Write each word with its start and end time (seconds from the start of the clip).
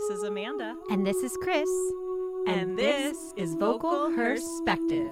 This 0.00 0.16
is 0.16 0.22
Amanda. 0.22 0.76
And 0.88 1.06
this 1.06 1.22
is 1.22 1.36
Chris. 1.42 1.68
And, 2.46 2.78
this 2.78 3.34
is 3.36 3.54
Vocal 3.54 4.10
Perspective. 4.14 5.10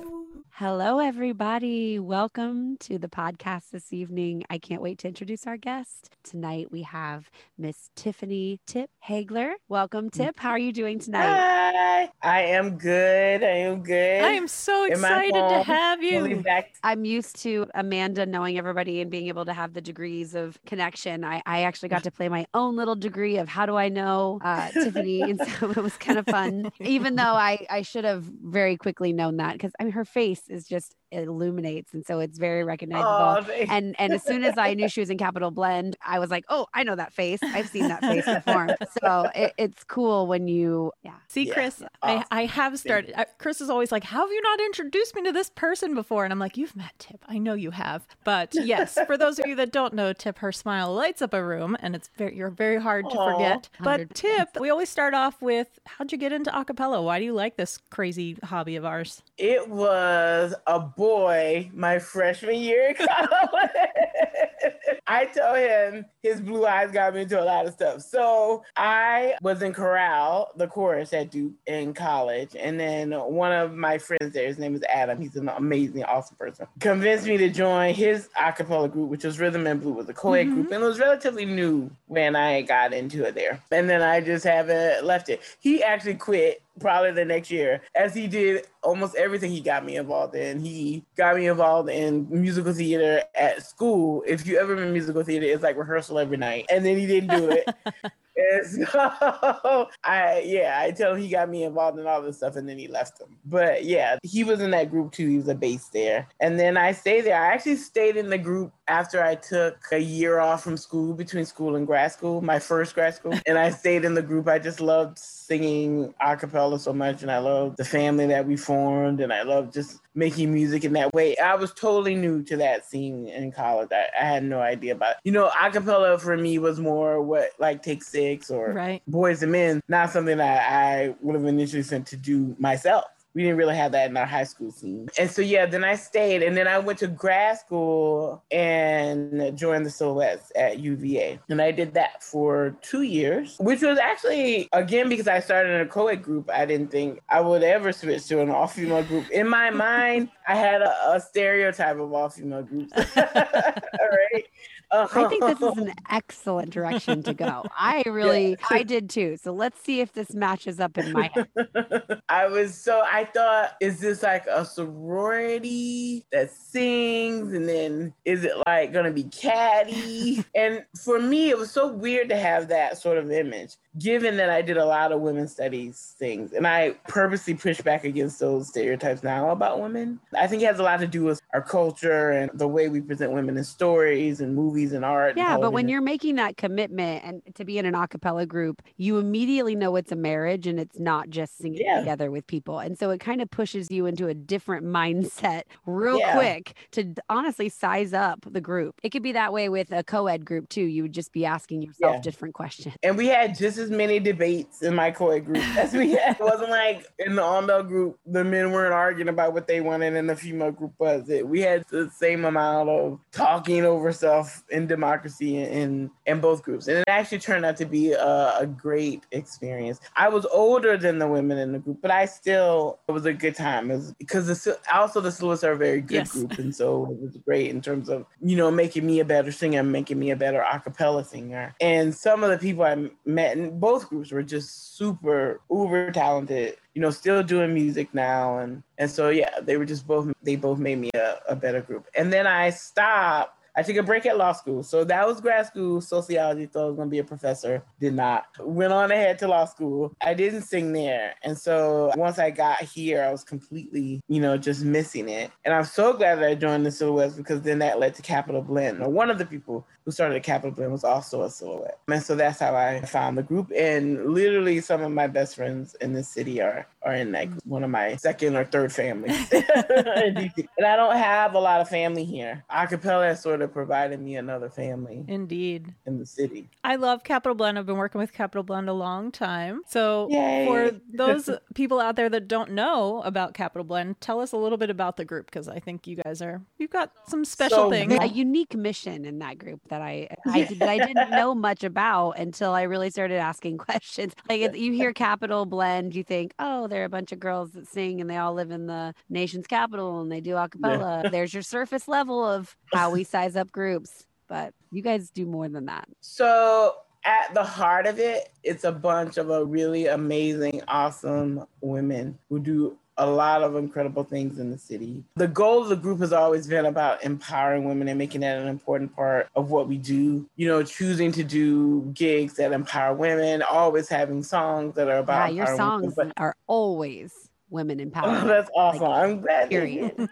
Hello, 0.60 0.98
everybody. 0.98 2.00
Welcome 2.00 2.78
to 2.78 2.98
the 2.98 3.06
podcast 3.06 3.70
this 3.70 3.92
evening. 3.92 4.42
I 4.50 4.58
can't 4.58 4.82
wait 4.82 4.98
to 4.98 5.06
introduce 5.06 5.46
our 5.46 5.56
guest. 5.56 6.10
Tonight 6.24 6.72
we 6.72 6.82
have 6.82 7.30
Miss 7.56 7.90
Tiffany 7.94 8.58
Tip 8.66 8.90
Hagler. 9.08 9.52
Welcome, 9.68 10.10
Tip. 10.10 10.36
How 10.36 10.50
are 10.50 10.58
you 10.58 10.72
doing 10.72 10.98
tonight? 10.98 11.28
Hi, 11.28 12.10
I 12.24 12.42
am 12.42 12.76
good. 12.76 13.44
I 13.44 13.46
am 13.46 13.84
good. 13.84 14.24
I 14.24 14.32
am 14.32 14.48
so 14.48 14.82
excited 14.82 15.32
to 15.32 15.62
home, 15.62 15.64
have 15.64 16.00
Fully 16.00 16.30
you. 16.30 16.40
vac- 16.40 16.74
I'm 16.82 17.04
used 17.04 17.40
to 17.42 17.68
Amanda 17.76 18.26
knowing 18.26 18.58
everybody 18.58 19.00
and 19.00 19.12
being 19.12 19.28
able 19.28 19.44
to 19.44 19.52
have 19.52 19.74
the 19.74 19.80
degrees 19.80 20.34
of 20.34 20.58
connection. 20.66 21.22
I, 21.22 21.40
I 21.46 21.62
actually 21.62 21.90
got 21.90 22.02
to 22.02 22.10
play 22.10 22.28
my 22.28 22.46
own 22.52 22.74
little 22.74 22.96
degree 22.96 23.36
of 23.36 23.48
how 23.48 23.64
do 23.64 23.76
I 23.76 23.90
know 23.90 24.40
uh, 24.42 24.70
Tiffany. 24.72 25.22
And 25.22 25.40
so 25.60 25.70
it 25.70 25.76
was 25.76 25.96
kind 25.98 26.18
of 26.18 26.26
fun, 26.26 26.72
even 26.80 27.14
though 27.14 27.22
I, 27.22 27.64
I 27.70 27.82
should 27.82 28.04
have 28.04 28.24
very 28.24 28.76
quickly 28.76 29.12
known 29.12 29.36
that 29.36 29.52
because 29.52 29.70
I 29.78 29.84
mean, 29.84 29.92
her 29.92 30.04
face 30.04 30.47
is 30.50 30.66
just 30.66 30.94
illuminates. 31.10 31.92
And 31.94 32.04
so 32.06 32.20
it's 32.20 32.38
very 32.38 32.64
recognizable. 32.64 33.08
Aw, 33.10 33.40
thank- 33.42 33.70
and 33.70 33.94
and 33.98 34.12
as 34.12 34.22
soon 34.22 34.44
as 34.44 34.56
I 34.58 34.74
knew 34.74 34.88
she 34.88 35.00
was 35.00 35.10
in 35.10 35.18
Capital 35.18 35.50
Blend, 35.50 35.96
I 36.04 36.18
was 36.18 36.30
like, 36.30 36.44
oh, 36.48 36.66
I 36.74 36.82
know 36.84 36.96
that 36.96 37.12
face. 37.12 37.40
I've 37.42 37.68
seen 37.68 37.88
that 37.88 38.00
face 38.02 38.24
before. 38.24 38.68
So 39.00 39.28
it, 39.34 39.52
it's 39.58 39.84
cool 39.84 40.26
when 40.26 40.48
you, 40.48 40.92
yeah. 41.02 41.12
See, 41.28 41.46
Yeah, 41.46 41.54
Chris, 41.54 41.74
awesome. 41.76 41.88
I, 42.02 42.24
I 42.30 42.44
have 42.46 42.78
started. 42.78 43.12
I, 43.16 43.26
Chris 43.38 43.60
is 43.60 43.70
always 43.70 43.92
like, 43.92 44.02
How 44.04 44.20
have 44.20 44.30
you 44.30 44.40
not 44.42 44.60
introduced 44.60 45.14
me 45.14 45.22
to 45.24 45.32
this 45.32 45.50
person 45.50 45.94
before? 45.94 46.24
And 46.24 46.32
I'm 46.32 46.38
like, 46.38 46.56
You've 46.56 46.74
met 46.74 46.92
Tip. 46.98 47.24
I 47.28 47.38
know 47.38 47.54
you 47.54 47.70
have. 47.70 48.06
But 48.24 48.54
yes, 48.54 48.98
for 49.06 49.16
those 49.16 49.38
of 49.38 49.46
you 49.46 49.54
that 49.56 49.72
don't 49.72 49.94
know, 49.94 50.12
Tip, 50.12 50.38
her 50.38 50.52
smile 50.52 50.92
lights 50.94 51.22
up 51.22 51.32
a 51.34 51.42
room 51.44 51.76
and 51.80 51.94
it's 51.94 52.10
very, 52.16 52.36
you're 52.36 52.50
very 52.50 52.80
hard 52.80 53.04
to 53.10 53.16
Aw. 53.16 53.32
forget. 53.32 53.68
But 53.80 54.00
100%. 54.08 54.12
Tip, 54.14 54.48
we 54.60 54.70
always 54.70 54.88
start 54.88 55.14
off 55.14 55.40
with, 55.42 55.68
How'd 55.86 56.10
you 56.12 56.18
get 56.18 56.32
into 56.32 56.50
acapella? 56.50 57.02
Why 57.04 57.18
do 57.18 57.24
you 57.24 57.34
like 57.34 57.56
this 57.56 57.78
crazy 57.90 58.36
hobby 58.44 58.76
of 58.76 58.84
ours? 58.84 59.22
It 59.36 59.68
was 59.68 60.54
a 60.66 60.80
boy 60.98 61.70
my 61.72 61.98
freshman 62.00 62.56
year 62.56 62.88
in 62.88 62.94
college. 62.96 63.70
I 65.06 65.24
told 65.26 65.56
him 65.56 66.04
his 66.22 66.40
blue 66.40 66.66
eyes 66.66 66.90
got 66.90 67.14
me 67.14 67.22
into 67.22 67.40
a 67.40 67.44
lot 67.44 67.66
of 67.66 67.72
stuff. 67.72 68.02
So 68.02 68.62
I 68.76 69.36
was 69.40 69.62
in 69.62 69.72
chorale, 69.72 70.48
the 70.56 70.66
chorus 70.66 71.12
at 71.14 71.30
Duke 71.30 71.52
in 71.66 71.94
college. 71.94 72.54
And 72.58 72.78
then 72.78 73.12
one 73.12 73.52
of 73.52 73.72
my 73.74 73.96
friends 73.98 74.32
there, 74.34 74.46
his 74.48 74.58
name 74.58 74.74
is 74.74 74.82
Adam. 74.92 75.18
He's 75.20 75.36
an 75.36 75.48
amazing, 75.48 76.02
awesome 76.04 76.36
person. 76.36 76.66
Convinced 76.80 77.26
me 77.26 77.36
to 77.38 77.48
join 77.48 77.94
his 77.94 78.28
a 78.38 78.52
cappella 78.52 78.88
group, 78.88 79.08
which 79.08 79.24
was 79.24 79.38
Rhythm 79.38 79.66
and 79.66 79.80
Blue, 79.80 79.92
was 79.92 80.08
a 80.08 80.14
co-ed 80.14 80.48
Mhm. 80.48 80.54
group. 80.54 80.72
And 80.72 80.82
it 80.82 80.86
was 80.86 80.98
relatively 80.98 81.44
new 81.46 81.90
when 82.08 82.34
I 82.36 82.62
got 82.62 82.92
into 82.92 83.24
it 83.24 83.34
there. 83.36 83.60
And 83.70 83.88
then 83.88 84.02
I 84.02 84.20
just 84.20 84.44
haven't 84.44 85.04
left 85.04 85.28
it. 85.30 85.40
He 85.60 85.82
actually 85.82 86.14
quit 86.16 86.60
probably 86.78 87.12
the 87.12 87.24
next 87.24 87.50
year, 87.50 87.82
as 87.94 88.14
he 88.14 88.26
did 88.26 88.66
almost 88.82 89.14
everything 89.16 89.50
he 89.50 89.60
got 89.60 89.84
me 89.84 89.96
involved 89.96 90.34
in. 90.34 90.60
He 90.60 91.04
got 91.16 91.36
me 91.36 91.46
involved 91.46 91.90
in 91.90 92.26
musical 92.30 92.72
theater 92.72 93.22
at 93.34 93.64
school. 93.64 94.22
If 94.26 94.46
you 94.46 94.58
ever 94.58 94.76
been 94.76 94.92
musical 94.92 95.22
theater, 95.22 95.46
it's 95.46 95.62
like 95.62 95.76
rehearsal 95.76 96.18
every 96.18 96.36
night. 96.36 96.66
And 96.70 96.84
then 96.84 96.96
he 96.96 97.06
didn't 97.06 97.36
do 97.36 97.50
it. 97.50 97.68
And 98.38 98.66
so 98.66 99.88
I 100.04 100.42
yeah, 100.46 100.78
I 100.80 100.92
tell 100.92 101.14
him 101.14 101.20
he 101.20 101.28
got 101.28 101.48
me 101.48 101.64
involved 101.64 101.98
in 101.98 102.06
all 102.06 102.22
this 102.22 102.36
stuff 102.36 102.56
and 102.56 102.68
then 102.68 102.78
he 102.78 102.86
left 102.86 103.18
them. 103.18 103.36
But 103.44 103.84
yeah, 103.84 104.18
he 104.22 104.44
was 104.44 104.60
in 104.60 104.70
that 104.70 104.90
group 104.90 105.12
too. 105.12 105.28
He 105.28 105.36
was 105.38 105.48
a 105.48 105.54
bass 105.54 105.88
there. 105.88 106.28
And 106.40 106.58
then 106.58 106.76
I 106.76 106.92
stayed 106.92 107.22
there. 107.22 107.40
I 107.40 107.48
actually 107.48 107.76
stayed 107.76 108.16
in 108.16 108.30
the 108.30 108.38
group 108.38 108.72
after 108.88 109.22
I 109.22 109.34
took 109.34 109.78
a 109.92 109.98
year 109.98 110.38
off 110.38 110.64
from 110.64 110.76
school 110.76 111.14
between 111.14 111.44
school 111.44 111.76
and 111.76 111.86
grad 111.86 112.12
school, 112.12 112.40
my 112.40 112.58
first 112.58 112.94
grad 112.94 113.14
school. 113.14 113.38
And 113.46 113.58
I 113.58 113.70
stayed 113.70 114.04
in 114.04 114.14
the 114.14 114.22
group. 114.22 114.48
I 114.48 114.58
just 114.58 114.80
loved 114.80 115.18
singing 115.18 116.14
a 116.20 116.36
cappella 116.36 116.78
so 116.78 116.92
much 116.92 117.22
and 117.22 117.30
I 117.30 117.38
loved 117.38 117.76
the 117.76 117.84
family 117.84 118.26
that 118.26 118.46
we 118.46 118.56
formed 118.56 119.20
and 119.20 119.32
I 119.32 119.42
loved 119.42 119.72
just 119.72 120.00
making 120.14 120.52
music 120.52 120.84
in 120.84 120.92
that 120.94 121.14
way. 121.14 121.36
I 121.38 121.54
was 121.54 121.72
totally 121.72 122.14
new 122.14 122.42
to 122.44 122.56
that 122.58 122.84
scene 122.84 123.28
in 123.28 123.52
college. 123.52 123.88
I, 123.92 124.06
I 124.20 124.24
had 124.24 124.44
no 124.44 124.60
idea 124.60 124.92
about 124.92 125.12
it. 125.12 125.16
You 125.24 125.32
know, 125.32 125.50
a 125.62 125.70
cappella 125.70 126.18
for 126.18 126.36
me 126.36 126.58
was 126.58 126.80
more 126.80 127.22
what 127.22 127.50
like 127.58 127.82
Take 127.82 128.02
Six 128.02 128.50
or 128.50 128.72
Right. 128.72 129.02
Boyz 129.08 129.42
II 129.42 129.48
Men, 129.48 129.82
not 129.88 130.10
something 130.10 130.38
that 130.38 130.70
I 130.70 131.14
would 131.20 131.34
have 131.34 131.44
initially 131.44 131.82
sent 131.82 132.06
to 132.08 132.16
do 132.16 132.56
myself. 132.58 133.04
We 133.34 133.42
didn't 133.42 133.58
really 133.58 133.76
have 133.76 133.92
that 133.92 134.10
in 134.10 134.16
our 134.16 134.26
high 134.26 134.44
school 134.44 134.70
scene. 134.70 135.08
And 135.18 135.30
so, 135.30 135.42
yeah, 135.42 135.66
then 135.66 135.84
I 135.84 135.94
stayed 135.94 136.42
and 136.42 136.56
then 136.56 136.66
I 136.66 136.78
went 136.78 136.98
to 137.00 137.06
grad 137.06 137.58
school 137.58 138.42
and 138.50 139.56
joined 139.56 139.86
the 139.86 139.90
Silhouettes 139.90 140.50
at 140.56 140.80
UVA. 140.80 141.38
And 141.48 141.60
I 141.60 141.70
did 141.70 141.94
that 141.94 142.22
for 142.22 142.76
two 142.82 143.02
years, 143.02 143.56
which 143.60 143.82
was 143.82 143.98
actually, 143.98 144.68
again, 144.72 145.08
because 145.08 145.28
I 145.28 145.40
started 145.40 145.74
in 145.74 145.80
a 145.82 145.86
co 145.86 146.08
ed 146.08 146.22
group, 146.22 146.50
I 146.50 146.66
didn't 146.66 146.90
think 146.90 147.20
I 147.28 147.40
would 147.40 147.62
ever 147.62 147.92
switch 147.92 148.26
to 148.26 148.40
an 148.40 148.50
all 148.50 148.66
female 148.66 149.02
group. 149.04 149.30
In 149.30 149.48
my 149.48 149.70
mind, 149.70 150.30
I 150.46 150.56
had 150.56 150.82
a, 150.82 151.12
a 151.12 151.20
stereotype 151.20 151.98
of 151.98 152.12
all 152.12 152.28
female 152.28 152.62
groups. 152.62 152.92
all 152.96 153.02
right. 153.22 154.44
I 154.90 155.28
think 155.28 155.44
this 155.44 155.60
is 155.60 155.78
an 155.78 155.92
excellent 156.10 156.70
direction 156.70 157.22
to 157.24 157.34
go. 157.34 157.64
I 157.76 158.02
really, 158.06 158.56
I 158.70 158.82
did 158.82 159.10
too. 159.10 159.36
So 159.36 159.52
let's 159.52 159.80
see 159.80 160.00
if 160.00 160.12
this 160.12 160.34
matches 160.34 160.80
up 160.80 160.96
in 160.98 161.12
my 161.12 161.30
head. 161.34 162.22
I 162.28 162.46
was 162.46 162.74
so 162.74 163.02
I 163.04 163.24
thought, 163.24 163.76
is 163.80 164.00
this 164.00 164.22
like 164.22 164.46
a 164.46 164.64
sorority 164.64 166.26
that 166.32 166.50
sings, 166.50 167.52
and 167.52 167.68
then 167.68 168.14
is 168.24 168.44
it 168.44 168.52
like 168.66 168.92
gonna 168.92 169.12
be 169.12 169.24
catty? 169.24 170.44
and 170.54 170.84
for 171.02 171.20
me, 171.20 171.50
it 171.50 171.58
was 171.58 171.70
so 171.70 171.88
weird 171.92 172.28
to 172.30 172.36
have 172.36 172.68
that 172.68 172.98
sort 172.98 173.18
of 173.18 173.30
image, 173.30 173.76
given 173.98 174.36
that 174.36 174.50
I 174.50 174.62
did 174.62 174.76
a 174.76 174.84
lot 174.84 175.12
of 175.12 175.20
women's 175.20 175.52
studies 175.52 176.14
things, 176.18 176.52
and 176.52 176.66
I 176.66 176.90
purposely 177.08 177.54
push 177.54 177.80
back 177.80 178.04
against 178.04 178.40
those 178.40 178.68
stereotypes 178.68 179.22
now 179.22 179.50
about 179.50 179.80
women. 179.80 180.20
I 180.36 180.46
think 180.46 180.62
it 180.62 180.66
has 180.66 180.78
a 180.78 180.82
lot 180.82 181.00
to 181.00 181.06
do 181.06 181.24
with 181.24 181.40
our 181.52 181.62
culture 181.62 182.30
and 182.30 182.50
the 182.54 182.68
way 182.68 182.88
we 182.88 183.00
present 183.00 183.32
women 183.32 183.56
in 183.56 183.64
stories 183.64 184.40
and 184.40 184.54
movies 184.54 184.77
and 184.86 185.04
art. 185.04 185.30
and 185.30 185.38
Yeah, 185.38 185.56
but 185.58 185.72
when 185.72 185.88
you're 185.88 186.00
making 186.00 186.36
that 186.36 186.56
commitment 186.56 187.24
and 187.24 187.42
to 187.54 187.64
be 187.64 187.78
in 187.78 187.86
an 187.86 187.94
a 187.94 188.06
cappella 188.08 188.46
group, 188.46 188.82
you 188.96 189.18
immediately 189.18 189.74
know 189.74 189.96
it's 189.96 190.10
a 190.12 190.16
marriage 190.16 190.66
and 190.66 190.78
it's 190.80 190.98
not 190.98 191.30
just 191.30 191.58
singing 191.58 191.82
Yeah. 191.84 191.98
together 192.00 192.30
with 192.30 192.46
people. 192.46 192.78
And 192.78 192.98
so 192.98 193.10
it 193.10 193.18
kind 193.20 193.40
of 193.42 193.50
pushes 193.50 193.90
you 193.90 194.06
into 194.06 194.26
a 194.28 194.34
different 194.34 194.86
mindset 194.86 195.62
real 195.86 196.18
Yeah. 196.18 196.32
quick 196.34 196.74
to 196.92 197.14
honestly 197.28 197.68
size 197.68 198.12
up 198.12 198.40
the 198.50 198.60
group. 198.60 199.00
It 199.02 199.10
could 199.10 199.22
be 199.22 199.32
that 199.32 199.52
way 199.52 199.68
with 199.68 199.92
a 199.92 200.02
co 200.02 200.26
ed 200.26 200.44
group 200.44 200.68
too. 200.68 200.82
You 200.84 201.02
would 201.02 201.12
just 201.14 201.32
be 201.32 201.44
asking 201.44 201.82
yourself 201.82 202.16
Yeah. 202.16 202.20
different 202.22 202.54
questions. 202.54 202.94
And 203.02 203.16
we 203.16 203.26
had 203.28 203.56
just 203.56 203.78
as 203.78 203.90
many 203.90 204.18
debates 204.18 204.82
in 204.82 204.94
my 204.94 205.10
co 205.10 205.30
ed 205.30 205.40
group 205.46 205.58
as 205.78 205.92
we 205.92 206.12
had. 206.12 206.36
It 206.38 206.42
wasn't 206.42 206.70
like 206.70 207.06
in 207.18 207.36
the 207.36 207.42
on 207.42 207.68
group, 207.88 208.18
the 208.24 208.44
men 208.44 208.72
weren't 208.72 208.94
arguing 208.94 209.28
about 209.28 209.52
what 209.52 209.66
they 209.66 209.80
wanted, 209.80 210.14
and 210.14 210.28
the 210.30 210.34
female 210.36 210.70
group 210.70 210.92
was. 210.98 211.28
It. 211.28 211.46
We 211.46 211.60
had 211.60 211.84
the 211.90 212.08
same 212.10 212.44
amount 212.44 212.88
of 212.88 213.20
talking 213.30 213.84
over 213.84 214.10
stuff 214.12 214.64
in 214.70 214.86
democracy 214.86 215.58
in 215.62 216.10
in 216.26 216.40
both 216.40 216.62
groups, 216.62 216.88
and 216.88 216.98
it 216.98 217.04
actually 217.08 217.38
turned 217.38 217.64
out 217.64 217.76
to 217.78 217.84
be 217.84 218.12
a, 218.12 218.58
a 218.60 218.66
great 218.66 219.24
experience. 219.32 220.00
I 220.16 220.28
was 220.28 220.46
older 220.46 220.96
than 220.96 221.18
the 221.18 221.26
women 221.28 221.58
in 221.58 221.72
the 221.72 221.78
group, 221.78 221.98
but 222.02 222.10
I 222.10 222.26
still 222.26 222.98
it 223.08 223.12
was 223.12 223.26
a 223.26 223.32
good 223.32 223.54
time. 223.54 223.88
Because 224.18 224.68
also 224.92 225.20
the 225.20 225.30
Silhouettes 225.32 225.64
are 225.64 225.72
a 225.72 225.76
very 225.76 226.00
good 226.00 226.14
Yes. 226.14 226.32
group, 226.32 226.58
and 226.58 226.74
so 226.74 227.04
it 227.10 227.20
was 227.20 227.36
great 227.44 227.70
in 227.70 227.80
terms 227.80 228.08
of 228.08 228.26
you 228.40 228.56
know 228.56 228.70
making 228.70 229.06
me 229.06 229.20
a 229.20 229.24
better 229.24 229.52
singer, 229.52 229.82
making 229.82 230.18
me 230.18 230.30
a 230.30 230.36
better 230.36 230.60
a 230.60 230.80
cappella 230.80 231.24
singer. 231.24 231.74
And 231.80 232.14
some 232.14 232.44
of 232.44 232.50
the 232.50 232.58
people 232.58 232.84
I 232.84 233.10
met 233.24 233.56
in 233.56 233.78
both 233.78 234.08
groups 234.08 234.30
were 234.32 234.42
just 234.42 234.96
super 234.96 235.60
uber 235.70 236.10
talented. 236.10 236.76
You 236.94 237.02
know, 237.02 237.10
still 237.10 237.42
doing 237.44 237.74
music 237.74 238.12
now, 238.12 238.58
and 238.58 238.82
and 238.98 239.08
so 239.10 239.28
yeah, 239.28 239.60
they 239.60 239.76
were 239.76 239.84
just 239.84 240.06
both 240.06 240.32
they 240.42 240.56
both 240.56 240.78
made 240.78 240.98
me 240.98 241.10
a, 241.14 241.36
a 241.48 241.54
better 241.56 241.80
group. 241.80 242.06
And 242.16 242.32
then 242.32 242.46
I 242.46 242.70
stopped. 242.70 243.54
I 243.78 243.82
took 243.82 243.94
a 243.94 244.02
break 244.02 244.26
at 244.26 244.36
law 244.36 244.50
school. 244.50 244.82
So 244.82 245.04
that 245.04 245.24
was 245.24 245.40
grad 245.40 245.64
school, 245.64 246.00
sociology, 246.00 246.66
thought 246.66 246.82
I 246.82 246.86
was 246.86 246.96
gonna 246.96 247.08
be 247.08 247.20
a 247.20 247.24
professor. 247.24 247.84
Did 248.00 248.14
not. 248.14 248.46
Went 248.58 248.92
on 248.92 249.12
ahead 249.12 249.38
to 249.38 249.46
law 249.46 249.66
school. 249.66 250.16
I 250.20 250.34
didn't 250.34 250.62
sing 250.62 250.92
there. 250.92 251.36
And 251.44 251.56
so 251.56 252.10
once 252.16 252.40
I 252.40 252.50
got 252.50 252.82
here, 252.82 253.22
I 253.22 253.30
was 253.30 253.44
completely, 253.44 254.20
you 254.26 254.40
know, 254.40 254.56
just 254.56 254.82
missing 254.82 255.28
it. 255.28 255.52
And 255.64 255.72
I'm 255.72 255.84
so 255.84 256.12
glad 256.12 256.40
that 256.40 256.48
I 256.48 256.56
joined 256.56 256.86
the 256.86 256.90
Silhouettes 256.90 257.36
because 257.36 257.62
then 257.62 257.78
that 257.78 258.00
led 258.00 258.16
to 258.16 258.22
Capital 258.22 258.62
Blend. 258.62 259.00
Or 259.00 259.10
one 259.10 259.30
of 259.30 259.38
the 259.38 259.46
people 259.46 259.86
who 260.08 260.12
started 260.12 260.36
at 260.36 260.42
Capital 260.42 260.70
Blend 260.70 260.90
was 260.90 261.04
also 261.04 261.42
a 261.42 261.50
Silhouette. 261.50 261.98
And 262.08 262.22
so 262.22 262.34
that's 262.34 262.60
how 262.60 262.74
I 262.74 263.02
found 263.02 263.36
the 263.36 263.42
group. 263.42 263.70
And 263.76 264.32
literally 264.32 264.80
some 264.80 265.02
of 265.02 265.12
my 265.12 265.26
best 265.26 265.54
friends 265.54 265.94
in 266.00 266.14
the 266.14 266.22
city 266.24 266.62
are 266.62 266.86
are 267.02 267.12
in 267.14 267.30
that 267.32 267.50
group. 267.50 267.60
One 267.66 267.84
of 267.84 267.90
my 267.90 268.16
second 268.16 268.56
or 268.56 268.64
third 268.64 268.90
families. 268.90 269.36
and 269.52 270.50
I 270.86 270.96
don't 270.96 271.16
have 271.16 271.54
a 271.54 271.58
lot 271.58 271.82
of 271.82 271.90
family 271.90 272.24
here. 272.24 272.64
Acapella 272.70 273.28
has 273.28 273.42
sort 273.42 273.60
of 273.60 273.70
provided 273.72 274.18
me 274.20 274.36
another 274.36 274.70
family 274.70 275.24
Indeed. 275.28 275.94
in 276.06 276.18
the 276.18 276.24
city. 276.24 276.68
I 276.82 276.96
love 276.96 277.22
Capital 277.22 277.54
Blend. 277.54 277.78
I've 277.78 277.84
been 277.86 277.96
working 277.98 278.18
with 278.18 278.32
Capital 278.32 278.62
Blend 278.62 278.88
a 278.88 278.94
long 278.94 279.30
time. 279.30 279.82
So, 279.86 280.28
Yay. 280.30 280.66
for 280.66 280.98
those 281.12 281.50
people 281.74 282.00
out 282.00 282.16
there 282.16 282.30
that 282.30 282.48
don't 282.48 282.72
know 282.72 283.20
about 283.26 283.52
Capital 283.52 283.84
Blend, 283.84 284.20
tell 284.22 284.40
us 284.40 284.52
a 284.52 284.56
little 284.56 284.78
bit 284.78 284.88
about 284.90 285.18
the 285.18 285.24
group 285.26 285.46
because 285.46 285.68
I 285.68 285.78
think 285.80 286.06
you 286.06 286.16
guys 286.16 286.40
are, 286.42 286.62
you've 286.78 286.90
got 286.90 287.12
some 287.28 287.44
special 287.44 287.76
So 287.76 287.90
things. 287.90 288.12
we- 288.12 288.18
A 288.18 288.26
unique 288.26 288.74
mission 288.74 289.24
in 289.24 289.38
that 289.40 289.58
group 289.58 289.80
that 289.88 289.97
that 289.98 290.06
I 290.06 290.28
I, 290.46 290.64
did, 290.64 290.78
that 290.78 290.88
I 290.88 290.98
didn't 290.98 291.30
know 291.30 291.54
much 291.54 291.84
about 291.84 292.38
until 292.38 292.72
I 292.72 292.82
really 292.82 293.10
started 293.10 293.36
asking 293.36 293.78
questions. 293.78 294.32
Like 294.48 294.76
you 294.76 294.92
hear 294.92 295.12
Capital 295.12 295.66
Blend, 295.66 296.14
you 296.14 296.24
think, 296.24 296.54
oh, 296.58 296.86
they're 296.86 297.04
a 297.04 297.08
bunch 297.08 297.32
of 297.32 297.40
girls 297.40 297.72
that 297.72 297.88
sing 297.88 298.20
and 298.20 298.28
they 298.30 298.36
all 298.36 298.54
live 298.54 298.70
in 298.70 298.86
the 298.86 299.14
nation's 299.28 299.66
capital 299.66 300.20
and 300.20 300.30
they 300.30 300.40
do 300.40 300.56
a 300.56 300.68
cappella. 300.68 301.22
Yeah. 301.24 301.30
There's 301.30 301.52
your 301.52 301.62
surface 301.62 302.08
level 302.08 302.44
of 302.44 302.76
how 302.92 303.10
we 303.10 303.24
size 303.24 303.56
up 303.56 303.72
groups, 303.72 304.26
but 304.48 304.72
you 304.90 305.02
guys 305.02 305.30
do 305.30 305.46
more 305.46 305.68
than 305.68 305.86
that. 305.86 306.08
So 306.20 306.96
at 307.24 307.52
the 307.54 307.64
heart 307.64 308.06
of 308.06 308.18
it, 308.18 308.50
it's 308.62 308.84
a 308.84 308.92
bunch 308.92 309.36
of 309.36 309.50
a 309.50 309.64
really 309.64 310.06
amazing, 310.06 310.82
awesome 310.88 311.64
women 311.80 312.38
who 312.48 312.60
do 312.60 312.98
a 313.18 313.26
lot 313.26 313.62
of 313.62 313.76
incredible 313.76 314.24
things 314.24 314.58
in 314.58 314.70
the 314.70 314.78
city. 314.78 315.24
The 315.36 315.48
goal 315.48 315.82
of 315.82 315.88
the 315.88 315.96
group 315.96 316.20
has 316.20 316.32
always 316.32 316.66
been 316.66 316.86
about 316.86 317.22
empowering 317.24 317.84
women 317.84 318.08
and 318.08 318.18
making 318.18 318.40
that 318.42 318.58
an 318.58 318.68
important 318.68 319.14
part 319.14 319.48
of 319.54 319.70
what 319.70 319.88
we 319.88 319.98
do. 319.98 320.48
You 320.56 320.68
know, 320.68 320.82
choosing 320.82 321.32
to 321.32 321.44
do 321.44 322.02
gigs 322.14 322.54
that 322.54 322.72
empower 322.72 323.14
women, 323.14 323.62
always 323.62 324.08
having 324.08 324.42
songs 324.42 324.94
that 324.94 325.08
are 325.08 325.18
about. 325.18 325.52
Yeah, 325.52 325.66
your 325.66 325.76
songs 325.76 326.14
women, 326.16 326.32
are 326.36 326.56
always 326.66 327.47
women 327.70 327.98
empowerment. 327.98 328.44
Oh, 328.44 328.46
that's 328.46 328.70
awesome. 328.74 329.02
Like, 329.02 329.24
I'm 329.24 329.40
glad. 329.40 329.70
Period. 329.70 330.12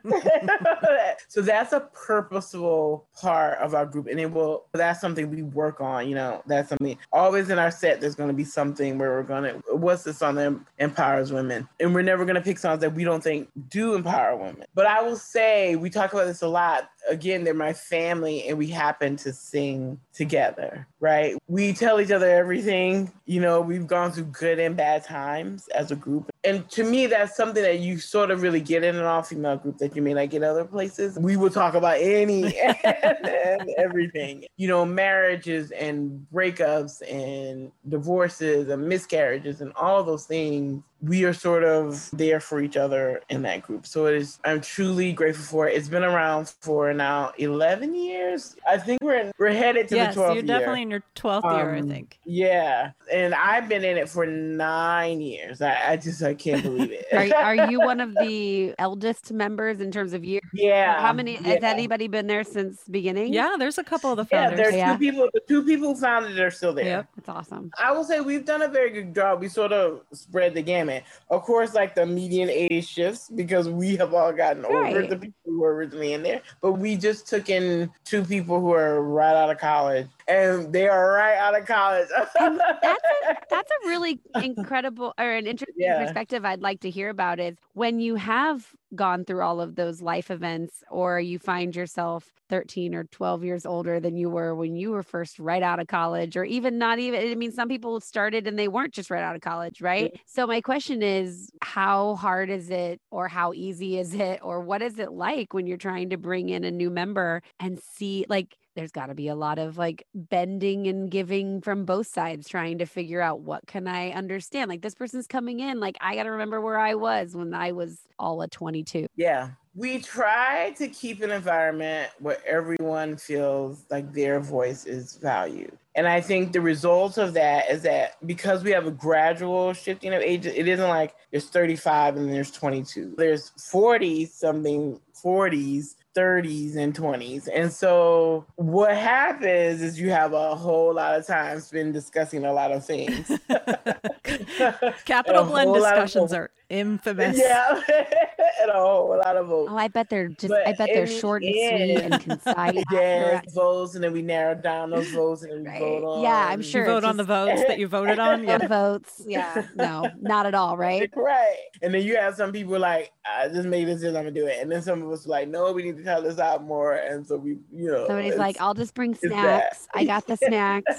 so 1.28 1.42
that's 1.42 1.72
a 1.72 1.80
purposeful 1.92 3.06
part 3.20 3.58
of 3.58 3.74
our 3.74 3.86
group, 3.86 4.06
and 4.06 4.18
it 4.18 4.30
will. 4.30 4.66
That's 4.72 5.00
something 5.00 5.30
we 5.30 5.42
work 5.42 5.80
on. 5.80 6.08
You 6.08 6.14
know, 6.14 6.42
that's 6.46 6.68
something 6.68 6.98
always 7.12 7.50
in 7.50 7.58
our 7.58 7.70
set. 7.70 8.00
There's 8.00 8.14
going 8.14 8.28
to 8.28 8.34
be 8.34 8.44
something 8.44 8.98
where 8.98 9.10
we're 9.10 9.22
going 9.22 9.44
to. 9.44 9.76
What's 9.76 10.04
the 10.04 10.14
song 10.14 10.36
that 10.36 10.54
empowers 10.78 11.32
women? 11.32 11.68
And 11.80 11.94
we're 11.94 12.02
never 12.02 12.24
going 12.24 12.36
to 12.36 12.40
pick 12.40 12.58
songs 12.58 12.80
that 12.80 12.94
we 12.94 13.04
don't 13.04 13.22
think 13.22 13.48
do 13.68 13.94
empower 13.94 14.36
women. 14.36 14.64
But 14.74 14.86
I 14.86 15.02
will 15.02 15.16
say 15.16 15.76
we 15.76 15.90
talk 15.90 16.12
about 16.12 16.26
this 16.26 16.42
a 16.42 16.48
lot. 16.48 16.90
Again, 17.08 17.44
they're 17.44 17.54
my 17.54 17.72
family, 17.72 18.48
and 18.48 18.58
we 18.58 18.66
happen 18.68 19.16
to 19.16 19.32
sing 19.32 20.00
together. 20.12 20.86
Right? 21.00 21.36
We 21.48 21.72
tell 21.72 22.00
each 22.00 22.10
other 22.10 22.28
everything. 22.28 23.12
You 23.26 23.40
know, 23.40 23.60
we've 23.60 23.86
gone 23.86 24.12
through 24.12 24.24
good 24.24 24.58
and 24.58 24.76
bad 24.76 25.04
times 25.04 25.68
as 25.68 25.90
a 25.90 25.96
group, 25.96 26.30
and 26.44 26.68
to 26.70 26.84
me, 26.84 27.06
that's 27.06 27.36
something 27.36 27.62
that 27.62 27.80
you 27.80 27.98
sort 27.98 28.30
of 28.30 28.42
really 28.42 28.60
get 28.60 28.84
in 28.84 28.96
an 28.96 29.04
all 29.04 29.22
female 29.22 29.56
group 29.56 29.78
that 29.78 29.96
you 29.96 30.02
may 30.02 30.14
not 30.14 30.30
get 30.30 30.42
other 30.42 30.64
places. 30.64 31.18
We 31.18 31.36
will 31.36 31.50
talk 31.50 31.74
about 31.74 31.98
any 31.98 32.58
and 32.84 33.70
everything, 33.78 34.44
you 34.56 34.68
know, 34.68 34.84
marriages 34.84 35.72
and 35.72 36.26
breakups 36.32 37.02
and 37.10 37.72
divorces 37.88 38.68
and 38.68 38.88
miscarriages 38.88 39.60
and 39.60 39.72
all 39.74 40.04
those 40.04 40.24
things 40.24 40.82
we 41.02 41.24
are 41.24 41.32
sort 41.32 41.62
of 41.62 42.10
there 42.12 42.40
for 42.40 42.60
each 42.60 42.76
other 42.76 43.20
in 43.28 43.42
that 43.42 43.62
group. 43.62 43.86
So 43.86 44.06
it 44.06 44.14
is 44.14 44.38
I'm 44.44 44.60
truly 44.60 45.12
grateful 45.12 45.44
for 45.44 45.68
it. 45.68 45.74
It's 45.74 45.88
been 45.88 46.04
around 46.04 46.48
for 46.60 46.92
now 46.94 47.32
11 47.38 47.94
years. 47.94 48.56
I 48.68 48.78
think 48.78 49.02
we're 49.02 49.18
in, 49.18 49.32
we're 49.38 49.52
headed 49.52 49.88
to 49.88 49.96
yes, 49.96 50.14
the 50.14 50.22
12th 50.22 50.34
you're 50.34 50.42
definitely 50.42 50.82
in 50.82 50.90
your 50.90 51.02
12th 51.14 51.44
um, 51.44 51.56
year, 51.56 51.74
I 51.74 51.78
um, 51.80 51.88
think. 51.88 52.18
Yeah. 52.24 52.92
And 53.12 53.34
I've 53.34 53.68
been 53.68 53.84
in 53.84 53.96
it 53.96 54.08
for 54.08 54.26
9 54.26 55.20
years. 55.20 55.60
I, 55.60 55.92
I 55.92 55.96
just 55.96 56.22
I 56.22 56.34
can't 56.34 56.62
believe 56.62 56.90
it. 56.90 57.06
are, 57.12 57.36
are 57.36 57.54
you 57.70 57.80
one 57.80 58.00
of 58.00 58.14
the 58.14 58.74
eldest 58.78 59.32
members 59.32 59.80
in 59.80 59.90
terms 59.90 60.12
of 60.14 60.24
years? 60.24 60.42
Yeah. 60.54 61.00
How 61.00 61.12
many 61.12 61.34
yeah. 61.34 61.42
has 61.42 61.62
anybody 61.62 62.08
been 62.08 62.26
there 62.26 62.44
since 62.44 62.82
beginning? 62.90 63.32
Yeah, 63.32 63.56
there's 63.58 63.78
a 63.78 63.84
couple 63.84 64.10
of 64.10 64.16
the 64.16 64.24
founders. 64.24 64.58
Yeah, 64.58 64.64
there's 64.64 64.74
yeah. 64.74 64.92
two 64.92 64.98
people 64.98 65.28
the 65.34 65.40
two 65.46 65.64
people 65.64 65.94
who 65.94 66.00
founded 66.00 66.38
are 66.38 66.50
still 66.50 66.72
there. 66.72 66.84
Yep. 66.84 67.08
That's 67.16 67.28
awesome. 67.28 67.70
I 67.78 67.92
will 67.92 68.04
say 68.04 68.20
we've 68.20 68.44
done 68.44 68.62
a 68.62 68.68
very 68.68 68.90
good 68.90 69.14
job. 69.14 69.40
We 69.40 69.48
sort 69.48 69.72
of 69.72 70.00
spread 70.12 70.54
the 70.54 70.62
gamut 70.86 71.04
of 71.30 71.42
course, 71.42 71.74
like 71.74 71.94
the 71.94 72.06
median 72.06 72.48
age 72.48 72.86
shifts 72.86 73.30
because 73.34 73.68
we 73.68 73.96
have 73.96 74.14
all 74.14 74.32
gotten 74.32 74.62
right. 74.62 74.94
over 74.94 75.06
the 75.06 75.16
people 75.16 75.40
who 75.44 75.60
were 75.60 75.74
originally 75.74 76.12
in 76.12 76.22
there. 76.22 76.40
But 76.60 76.74
we 76.74 76.96
just 76.96 77.26
took 77.26 77.50
in 77.50 77.90
two 78.04 78.24
people 78.24 78.60
who 78.60 78.72
are 78.72 79.02
right 79.02 79.34
out 79.34 79.50
of 79.50 79.58
college, 79.58 80.06
and 80.28 80.72
they 80.72 80.88
are 80.88 81.12
right 81.12 81.36
out 81.36 81.58
of 81.58 81.66
college. 81.66 82.08
that's 82.10 82.34
a, 82.36 83.36
that's 83.50 83.70
a 83.70 83.88
really 83.88 84.20
incredible 84.42 85.14
or 85.18 85.30
an 85.30 85.46
interesting 85.46 85.84
yeah. 85.86 86.04
perspective 86.04 86.44
I'd 86.44 86.62
like 86.62 86.80
to 86.80 86.90
hear 86.90 87.10
about 87.10 87.38
is 87.38 87.56
when 87.74 88.00
you 88.00 88.16
have 88.16 88.66
gone 88.94 89.24
through 89.24 89.42
all 89.42 89.60
of 89.60 89.74
those 89.74 90.00
life 90.00 90.30
events 90.30 90.82
or 90.90 91.20
you 91.20 91.38
find 91.38 91.74
yourself 91.74 92.32
13 92.48 92.94
or 92.94 93.04
12 93.04 93.44
years 93.44 93.66
older 93.66 93.98
than 93.98 94.16
you 94.16 94.30
were 94.30 94.54
when 94.54 94.76
you 94.76 94.90
were 94.90 95.02
first 95.02 95.38
right 95.38 95.62
out 95.62 95.80
of 95.80 95.88
college 95.88 96.36
or 96.36 96.44
even 96.44 96.78
not 96.78 96.98
even 96.98 97.20
I 97.20 97.34
mean 97.34 97.52
some 97.52 97.68
people 97.68 98.00
started 98.00 98.46
and 98.46 98.58
they 98.58 98.68
weren't 98.68 98.94
just 98.94 99.10
right 99.10 99.22
out 99.22 99.34
of 99.34 99.42
college 99.42 99.80
right 99.80 100.12
yeah. 100.14 100.20
so 100.26 100.46
my 100.46 100.60
question 100.60 101.02
is 101.02 101.50
how 101.62 102.14
hard 102.14 102.48
is 102.48 102.70
it 102.70 103.00
or 103.10 103.26
how 103.28 103.52
easy 103.52 103.98
is 103.98 104.14
it 104.14 104.40
or 104.42 104.60
what 104.60 104.82
is 104.82 104.98
it 104.98 105.12
like 105.12 105.52
when 105.52 105.66
you're 105.66 105.76
trying 105.76 106.10
to 106.10 106.16
bring 106.16 106.48
in 106.48 106.62
a 106.62 106.70
new 106.70 106.90
member 106.90 107.42
and 107.58 107.80
see 107.80 108.24
like 108.28 108.56
there's 108.76 108.92
got 108.92 109.06
to 109.06 109.14
be 109.14 109.28
a 109.28 109.34
lot 109.34 109.58
of 109.58 109.76
like 109.78 110.06
bending 110.14 110.86
and 110.86 111.10
giving 111.10 111.60
from 111.60 111.84
both 111.84 112.06
sides 112.06 112.48
trying 112.48 112.78
to 112.78 112.86
figure 112.86 113.20
out 113.20 113.40
what 113.40 113.66
can 113.66 113.88
i 113.88 114.10
understand 114.10 114.68
like 114.68 114.82
this 114.82 114.94
person's 114.94 115.26
coming 115.26 115.58
in 115.60 115.80
like 115.80 115.96
i 116.00 116.14
got 116.14 116.24
to 116.24 116.30
remember 116.30 116.60
where 116.60 116.78
i 116.78 116.94
was 116.94 117.34
when 117.34 117.52
i 117.54 117.72
was 117.72 118.02
all 118.18 118.40
a 118.42 118.48
22 118.48 119.06
yeah 119.16 119.50
we 119.74 119.98
try 119.98 120.72
to 120.76 120.88
keep 120.88 121.20
an 121.22 121.30
environment 121.30 122.10
where 122.18 122.38
everyone 122.46 123.16
feels 123.16 123.84
like 123.90 124.12
their 124.12 124.40
voice 124.40 124.84
is 124.84 125.16
valued 125.16 125.76
and 125.94 126.06
i 126.06 126.20
think 126.20 126.52
the 126.52 126.60
result 126.60 127.18
of 127.18 127.34
that 127.34 127.70
is 127.70 127.82
that 127.82 128.14
because 128.26 128.62
we 128.62 128.70
have 128.70 128.86
a 128.86 128.90
gradual 128.90 129.72
shifting 129.72 130.14
of 130.14 130.22
ages 130.22 130.52
it 130.54 130.68
isn't 130.68 130.88
like 130.88 131.14
there's 131.30 131.46
35 131.46 132.16
and 132.16 132.32
there's 132.32 132.50
22 132.50 133.14
there's 133.16 133.50
40 133.70 134.26
something 134.26 135.00
40s 135.24 135.94
30s 136.16 136.76
and 136.76 136.94
20s. 136.94 137.48
And 137.52 137.70
so 137.70 138.46
what 138.56 138.96
happens 138.96 139.82
is 139.82 140.00
you 140.00 140.10
have 140.10 140.32
a 140.32 140.54
whole 140.54 140.94
lot 140.94 141.18
of 141.18 141.26
time 141.26 141.60
spent 141.60 141.92
discussing 141.92 142.44
a 142.44 142.52
lot 142.52 142.72
of 142.72 142.84
things. 142.84 143.30
Capital 145.04 145.44
blend 145.44 145.74
discussions 145.74 146.32
are 146.32 146.50
infamous. 146.68 147.38
Yeah. 147.38 147.80
and 148.60 148.70
a 148.70 148.74
whole 148.74 149.16
lot 149.16 149.36
of 149.36 149.46
votes. 149.46 149.70
Oh, 149.72 149.76
I 149.76 149.88
bet 149.88 150.08
they're 150.08 150.28
just 150.28 150.48
but 150.48 150.66
I 150.66 150.72
bet 150.72 150.90
they're 150.92 151.06
short 151.06 151.42
and 151.42 151.52
sweet 151.52 152.00
and 152.00 152.20
concise. 152.44 152.82
Yeah, 152.90 153.40
votes 153.54 153.94
and 153.94 154.04
then 154.04 154.12
we 154.12 154.22
narrow 154.22 154.54
down 154.54 154.90
those 154.90 155.10
votes 155.10 155.42
and 155.42 155.52
then 155.52 155.62
we 155.62 155.68
right. 155.68 155.80
vote 155.80 156.04
on. 156.04 156.22
Yeah, 156.22 156.48
I'm 156.48 156.62
sure. 156.62 156.86
You 156.86 156.92
vote 156.92 157.04
on 157.04 157.16
the 157.16 157.24
votes 157.24 157.62
that 157.66 157.78
you 157.78 157.88
voted 157.88 158.18
on. 158.18 158.36
Yeah. 158.46 158.66
votes. 158.68 159.22
Yeah. 159.26 159.66
No, 159.74 160.08
not 160.20 160.46
at 160.46 160.54
all, 160.54 160.76
right? 160.76 161.10
Right. 161.16 161.56
And 161.82 161.92
then 161.92 162.02
you 162.02 162.16
have 162.16 162.36
some 162.36 162.52
people 162.52 162.78
like, 162.78 163.10
I 163.26 163.48
just 163.48 163.66
made 163.66 163.88
this 163.88 163.96
decision, 163.96 164.16
I'm 164.16 164.22
gonna 164.24 164.30
do 164.30 164.46
it. 164.46 164.58
And 164.60 164.70
then 164.70 164.82
some 164.82 165.02
of 165.02 165.10
us 165.10 165.26
like, 165.26 165.48
no, 165.48 165.72
we 165.72 165.82
need 165.82 165.96
to 165.96 166.04
tell 166.04 166.22
this 166.22 166.38
out 166.38 166.62
more. 166.62 166.94
And 166.94 167.26
so 167.26 167.36
we, 167.36 167.58
you 167.72 167.90
know, 167.90 168.06
somebody's 168.06 168.36
like, 168.36 168.60
I'll 168.60 168.74
just 168.74 168.94
bring 168.94 169.14
snacks. 169.14 169.88
I 169.94 170.04
got 170.04 170.26
the 170.26 170.36
snacks. 170.36 170.94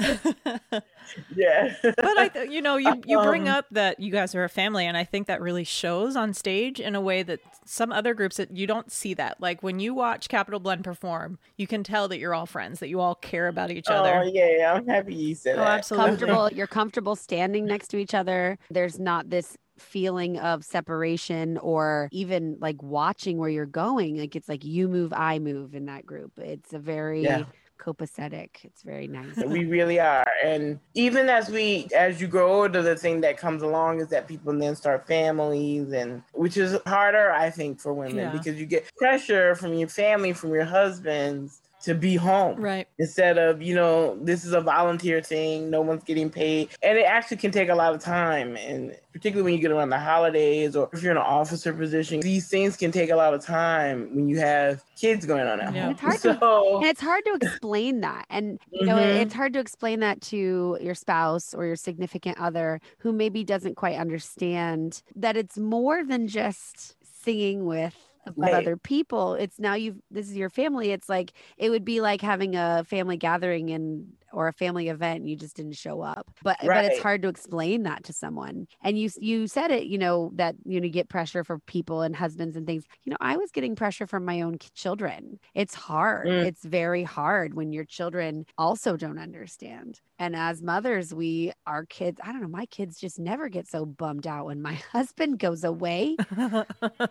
Yeah. 1.36 1.76
but 1.82 1.98
I, 2.00 2.44
you 2.44 2.62
know, 2.62 2.78
you 2.78 3.02
you 3.06 3.22
bring 3.22 3.48
um, 3.48 3.56
up 3.56 3.66
that 3.72 4.00
you 4.00 4.12
guys 4.12 4.36
are 4.36 4.44
a 4.44 4.50
family, 4.50 4.86
and 4.86 4.98
I 4.98 5.04
think 5.04 5.28
that 5.28 5.42
really 5.42 5.64
shows 5.64 6.16
on 6.16 6.34
stage 6.34 6.80
in 6.80 6.96
a 6.96 7.02
way 7.02 7.24
that 7.24 7.40
some 7.66 7.92
other 7.92 8.14
groups 8.14 8.38
that 8.38 8.56
you 8.56 8.68
don't 8.68 8.92
see 8.92 9.14
that. 9.16 9.40
Like 9.40 9.64
when 9.64 9.80
you 9.80 9.94
watch 9.94 10.30
Capital 10.30 10.60
Blend 10.60 10.84
perform, 10.84 11.40
you 11.58 11.68
can 11.68 11.84
tell 11.84 12.08
that 12.08 12.20
you're 12.20 12.34
all 12.34 12.46
friends, 12.46 12.80
that 12.80 12.90
you 12.90 13.00
all 13.00 13.16
care 13.16 13.48
about 13.48 13.72
each 13.72 13.88
other. 13.88 14.22
Oh 14.24 14.24
yeah, 14.24 14.74
I'm 14.74 14.88
happy 14.88 15.16
you 15.16 15.36
said 15.36 15.56
oh, 15.56 15.60
that. 15.60 15.80
Absolutely. 15.80 16.10
Comfortable. 16.10 16.50
You're 16.58 16.68
comfortable 16.68 17.16
standing 17.16 17.66
next 17.66 17.90
to 17.90 17.98
each 17.98 18.14
other. 18.14 18.58
There's 18.70 19.00
not 19.00 19.30
this 19.30 19.58
feeling 19.78 20.40
of 20.40 20.66
separation 20.66 21.58
or 21.60 22.10
even 22.12 22.58
like 22.60 22.82
watching 22.82 23.38
where 23.38 23.50
you're 23.50 23.66
going. 23.66 24.18
Like 24.18 24.36
it's 24.36 24.50
like 24.50 24.66
you 24.66 24.88
move, 24.88 25.14
I 25.14 25.40
move 25.40 25.76
in 25.76 25.86
that 25.86 26.06
group. 26.06 26.32
It's 26.38 26.74
a 26.74 26.80
very 26.80 27.24
yeah 27.24 27.44
copacetic. 27.78 28.50
It's 28.64 28.84
very 28.84 29.08
nice. 29.08 29.36
we 29.38 29.66
really 29.66 30.00
are. 30.00 30.26
And 30.44 30.80
even 30.94 31.30
as 31.30 31.50
we 31.50 31.88
as 31.96 32.20
you 32.20 32.28
grow 32.28 32.62
older, 32.62 32.82
the 32.82 32.96
thing 32.96 33.22
that 33.22 33.38
comes 33.38 33.62
along 33.62 34.02
is 34.02 34.10
that 34.10 34.28
people 34.28 34.58
then 34.58 34.76
start 34.76 35.08
families 35.08 35.92
and 35.92 36.24
which 36.34 36.58
is 36.58 36.78
harder, 36.86 37.32
I 37.32 37.50
think, 37.50 37.80
for 37.80 37.94
women 37.94 38.18
yeah. 38.18 38.32
because 38.32 38.60
you 38.60 38.66
get 38.66 38.90
pressure 38.98 39.56
from 39.56 39.74
your 39.74 39.90
family, 39.90 40.34
from 40.34 40.52
your 40.54 40.66
husbands 40.66 41.62
to 41.88 41.96
be 41.96 42.18
home. 42.18 42.60
Right. 42.60 42.86
Instead 43.00 43.38
of, 43.38 43.62
you 43.62 43.74
know, 43.74 44.18
this 44.22 44.44
is 44.44 44.52
a 44.52 44.60
volunteer 44.60 45.22
thing, 45.22 45.70
no 45.70 45.80
one's 45.80 46.04
getting 46.04 46.30
paid. 46.30 46.68
And 46.84 46.98
it 46.98 47.06
actually 47.06 47.38
can 47.38 47.50
take 47.50 47.70
a 47.70 47.76
lot 47.76 47.96
of 47.96 48.02
time. 48.02 48.58
And 48.58 48.94
particularly 49.14 49.44
when 49.44 49.54
you 49.54 49.62
get 49.62 49.72
around 49.72 49.90
the 49.90 49.98
holidays 49.98 50.76
or 50.76 50.90
if 50.92 51.02
you're 51.02 51.12
in 51.12 51.18
an 51.18 51.24
officer 51.24 51.72
position, 51.72 52.20
these 52.20 52.50
things 52.50 52.76
can 52.76 52.92
take 52.92 53.10
a 53.10 53.16
lot 53.16 53.34
of 53.34 53.42
time 53.42 54.14
when 54.14 54.28
you 54.28 54.38
have 54.38 54.84
kids 55.00 55.26
going 55.26 55.48
on 55.48 55.62
at 55.62 55.74
yeah. 55.74 55.84
home. 55.84 55.92
It's 55.92 56.02
hard, 56.02 56.20
so... 56.20 56.34
to, 56.34 56.76
and 56.80 56.86
it's 56.88 57.00
hard 57.00 57.24
to 57.24 57.34
explain 57.36 58.02
that. 58.02 58.26
And, 58.30 58.60
you 58.70 58.86
know, 58.86 58.98
mm-hmm. 58.98 59.22
it's 59.22 59.34
hard 59.34 59.54
to 59.54 59.60
explain 59.60 60.02
that 60.02 60.20
to 60.24 60.78
your 60.82 60.96
spouse 60.96 61.54
or 61.54 61.66
your 61.66 61.78
significant 61.78 62.38
other 62.38 62.82
who 62.98 63.14
maybe 63.14 63.46
doesn't 63.46 63.76
quite 63.76 63.98
understand 63.98 65.02
that 65.16 65.38
it's 65.38 65.58
more 65.58 66.04
than 66.04 66.28
just 66.28 66.98
singing 67.02 67.66
with 67.66 67.96
with 68.36 68.54
other 68.54 68.78
people 68.78 69.34
it's 69.36 69.60
now 69.60 69.74
you've 69.74 69.98
this 70.12 70.30
is 70.30 70.36
your 70.36 70.50
family 70.50 70.92
it's 70.92 71.10
like 71.10 71.34
it 71.58 71.70
would 71.70 71.86
be 71.86 72.02
like 72.02 72.22
having 72.22 72.56
a 72.56 72.84
family 72.88 73.18
gathering 73.18 73.72
and 73.72 74.08
or 74.32 74.48
a 74.48 74.54
family 74.54 74.90
event 74.90 75.22
and 75.22 75.30
you 75.30 75.36
just 75.36 75.56
didn't 75.56 75.74
show 75.76 76.02
up. 76.02 76.30
But 76.44 76.58
right. 76.64 76.84
but 76.84 76.86
it's 76.86 77.02
hard 77.02 77.22
to 77.24 77.28
explain 77.28 77.84
that 77.84 78.04
to 78.06 78.14
someone. 78.14 78.68
And 78.84 78.98
you 78.98 79.10
you 79.20 79.48
said 79.48 79.72
it, 79.72 79.86
you 79.88 79.98
know, 79.98 80.32
that 80.36 80.56
you 80.66 80.82
know 80.82 80.90
get 80.90 81.10
pressure 81.10 81.44
for 81.44 81.60
people 81.60 82.02
and 82.02 82.16
husbands 82.16 82.56
and 82.56 82.66
things. 82.66 82.86
You 83.04 83.12
know, 83.12 83.18
I 83.20 83.38
was 83.38 83.52
getting 83.52 83.76
pressure 83.76 84.08
from 84.08 84.26
my 84.26 84.42
own 84.42 84.58
children. 84.74 85.40
It's 85.56 85.74
hard. 85.74 86.28
Mm. 86.28 86.46
It's 86.46 86.64
very 86.64 87.04
hard 87.04 87.54
when 87.54 87.72
your 87.72 87.86
children 87.86 88.46
also 88.58 88.98
don't 88.98 89.20
understand. 89.20 90.02
And 90.20 90.36
as 90.36 90.62
mothers, 90.62 91.14
we 91.14 91.52
our 91.66 91.86
kids, 91.86 92.20
I 92.24 92.32
don't 92.32 92.42
know, 92.42 92.48
my 92.48 92.66
kids 92.68 93.00
just 93.00 93.20
never 93.20 93.50
get 93.50 93.68
so 93.68 93.86
bummed 93.86 94.26
out 94.26 94.48
when 94.48 94.62
my 94.62 94.74
husband 94.92 95.40
goes 95.40 95.64
away. 95.64 96.16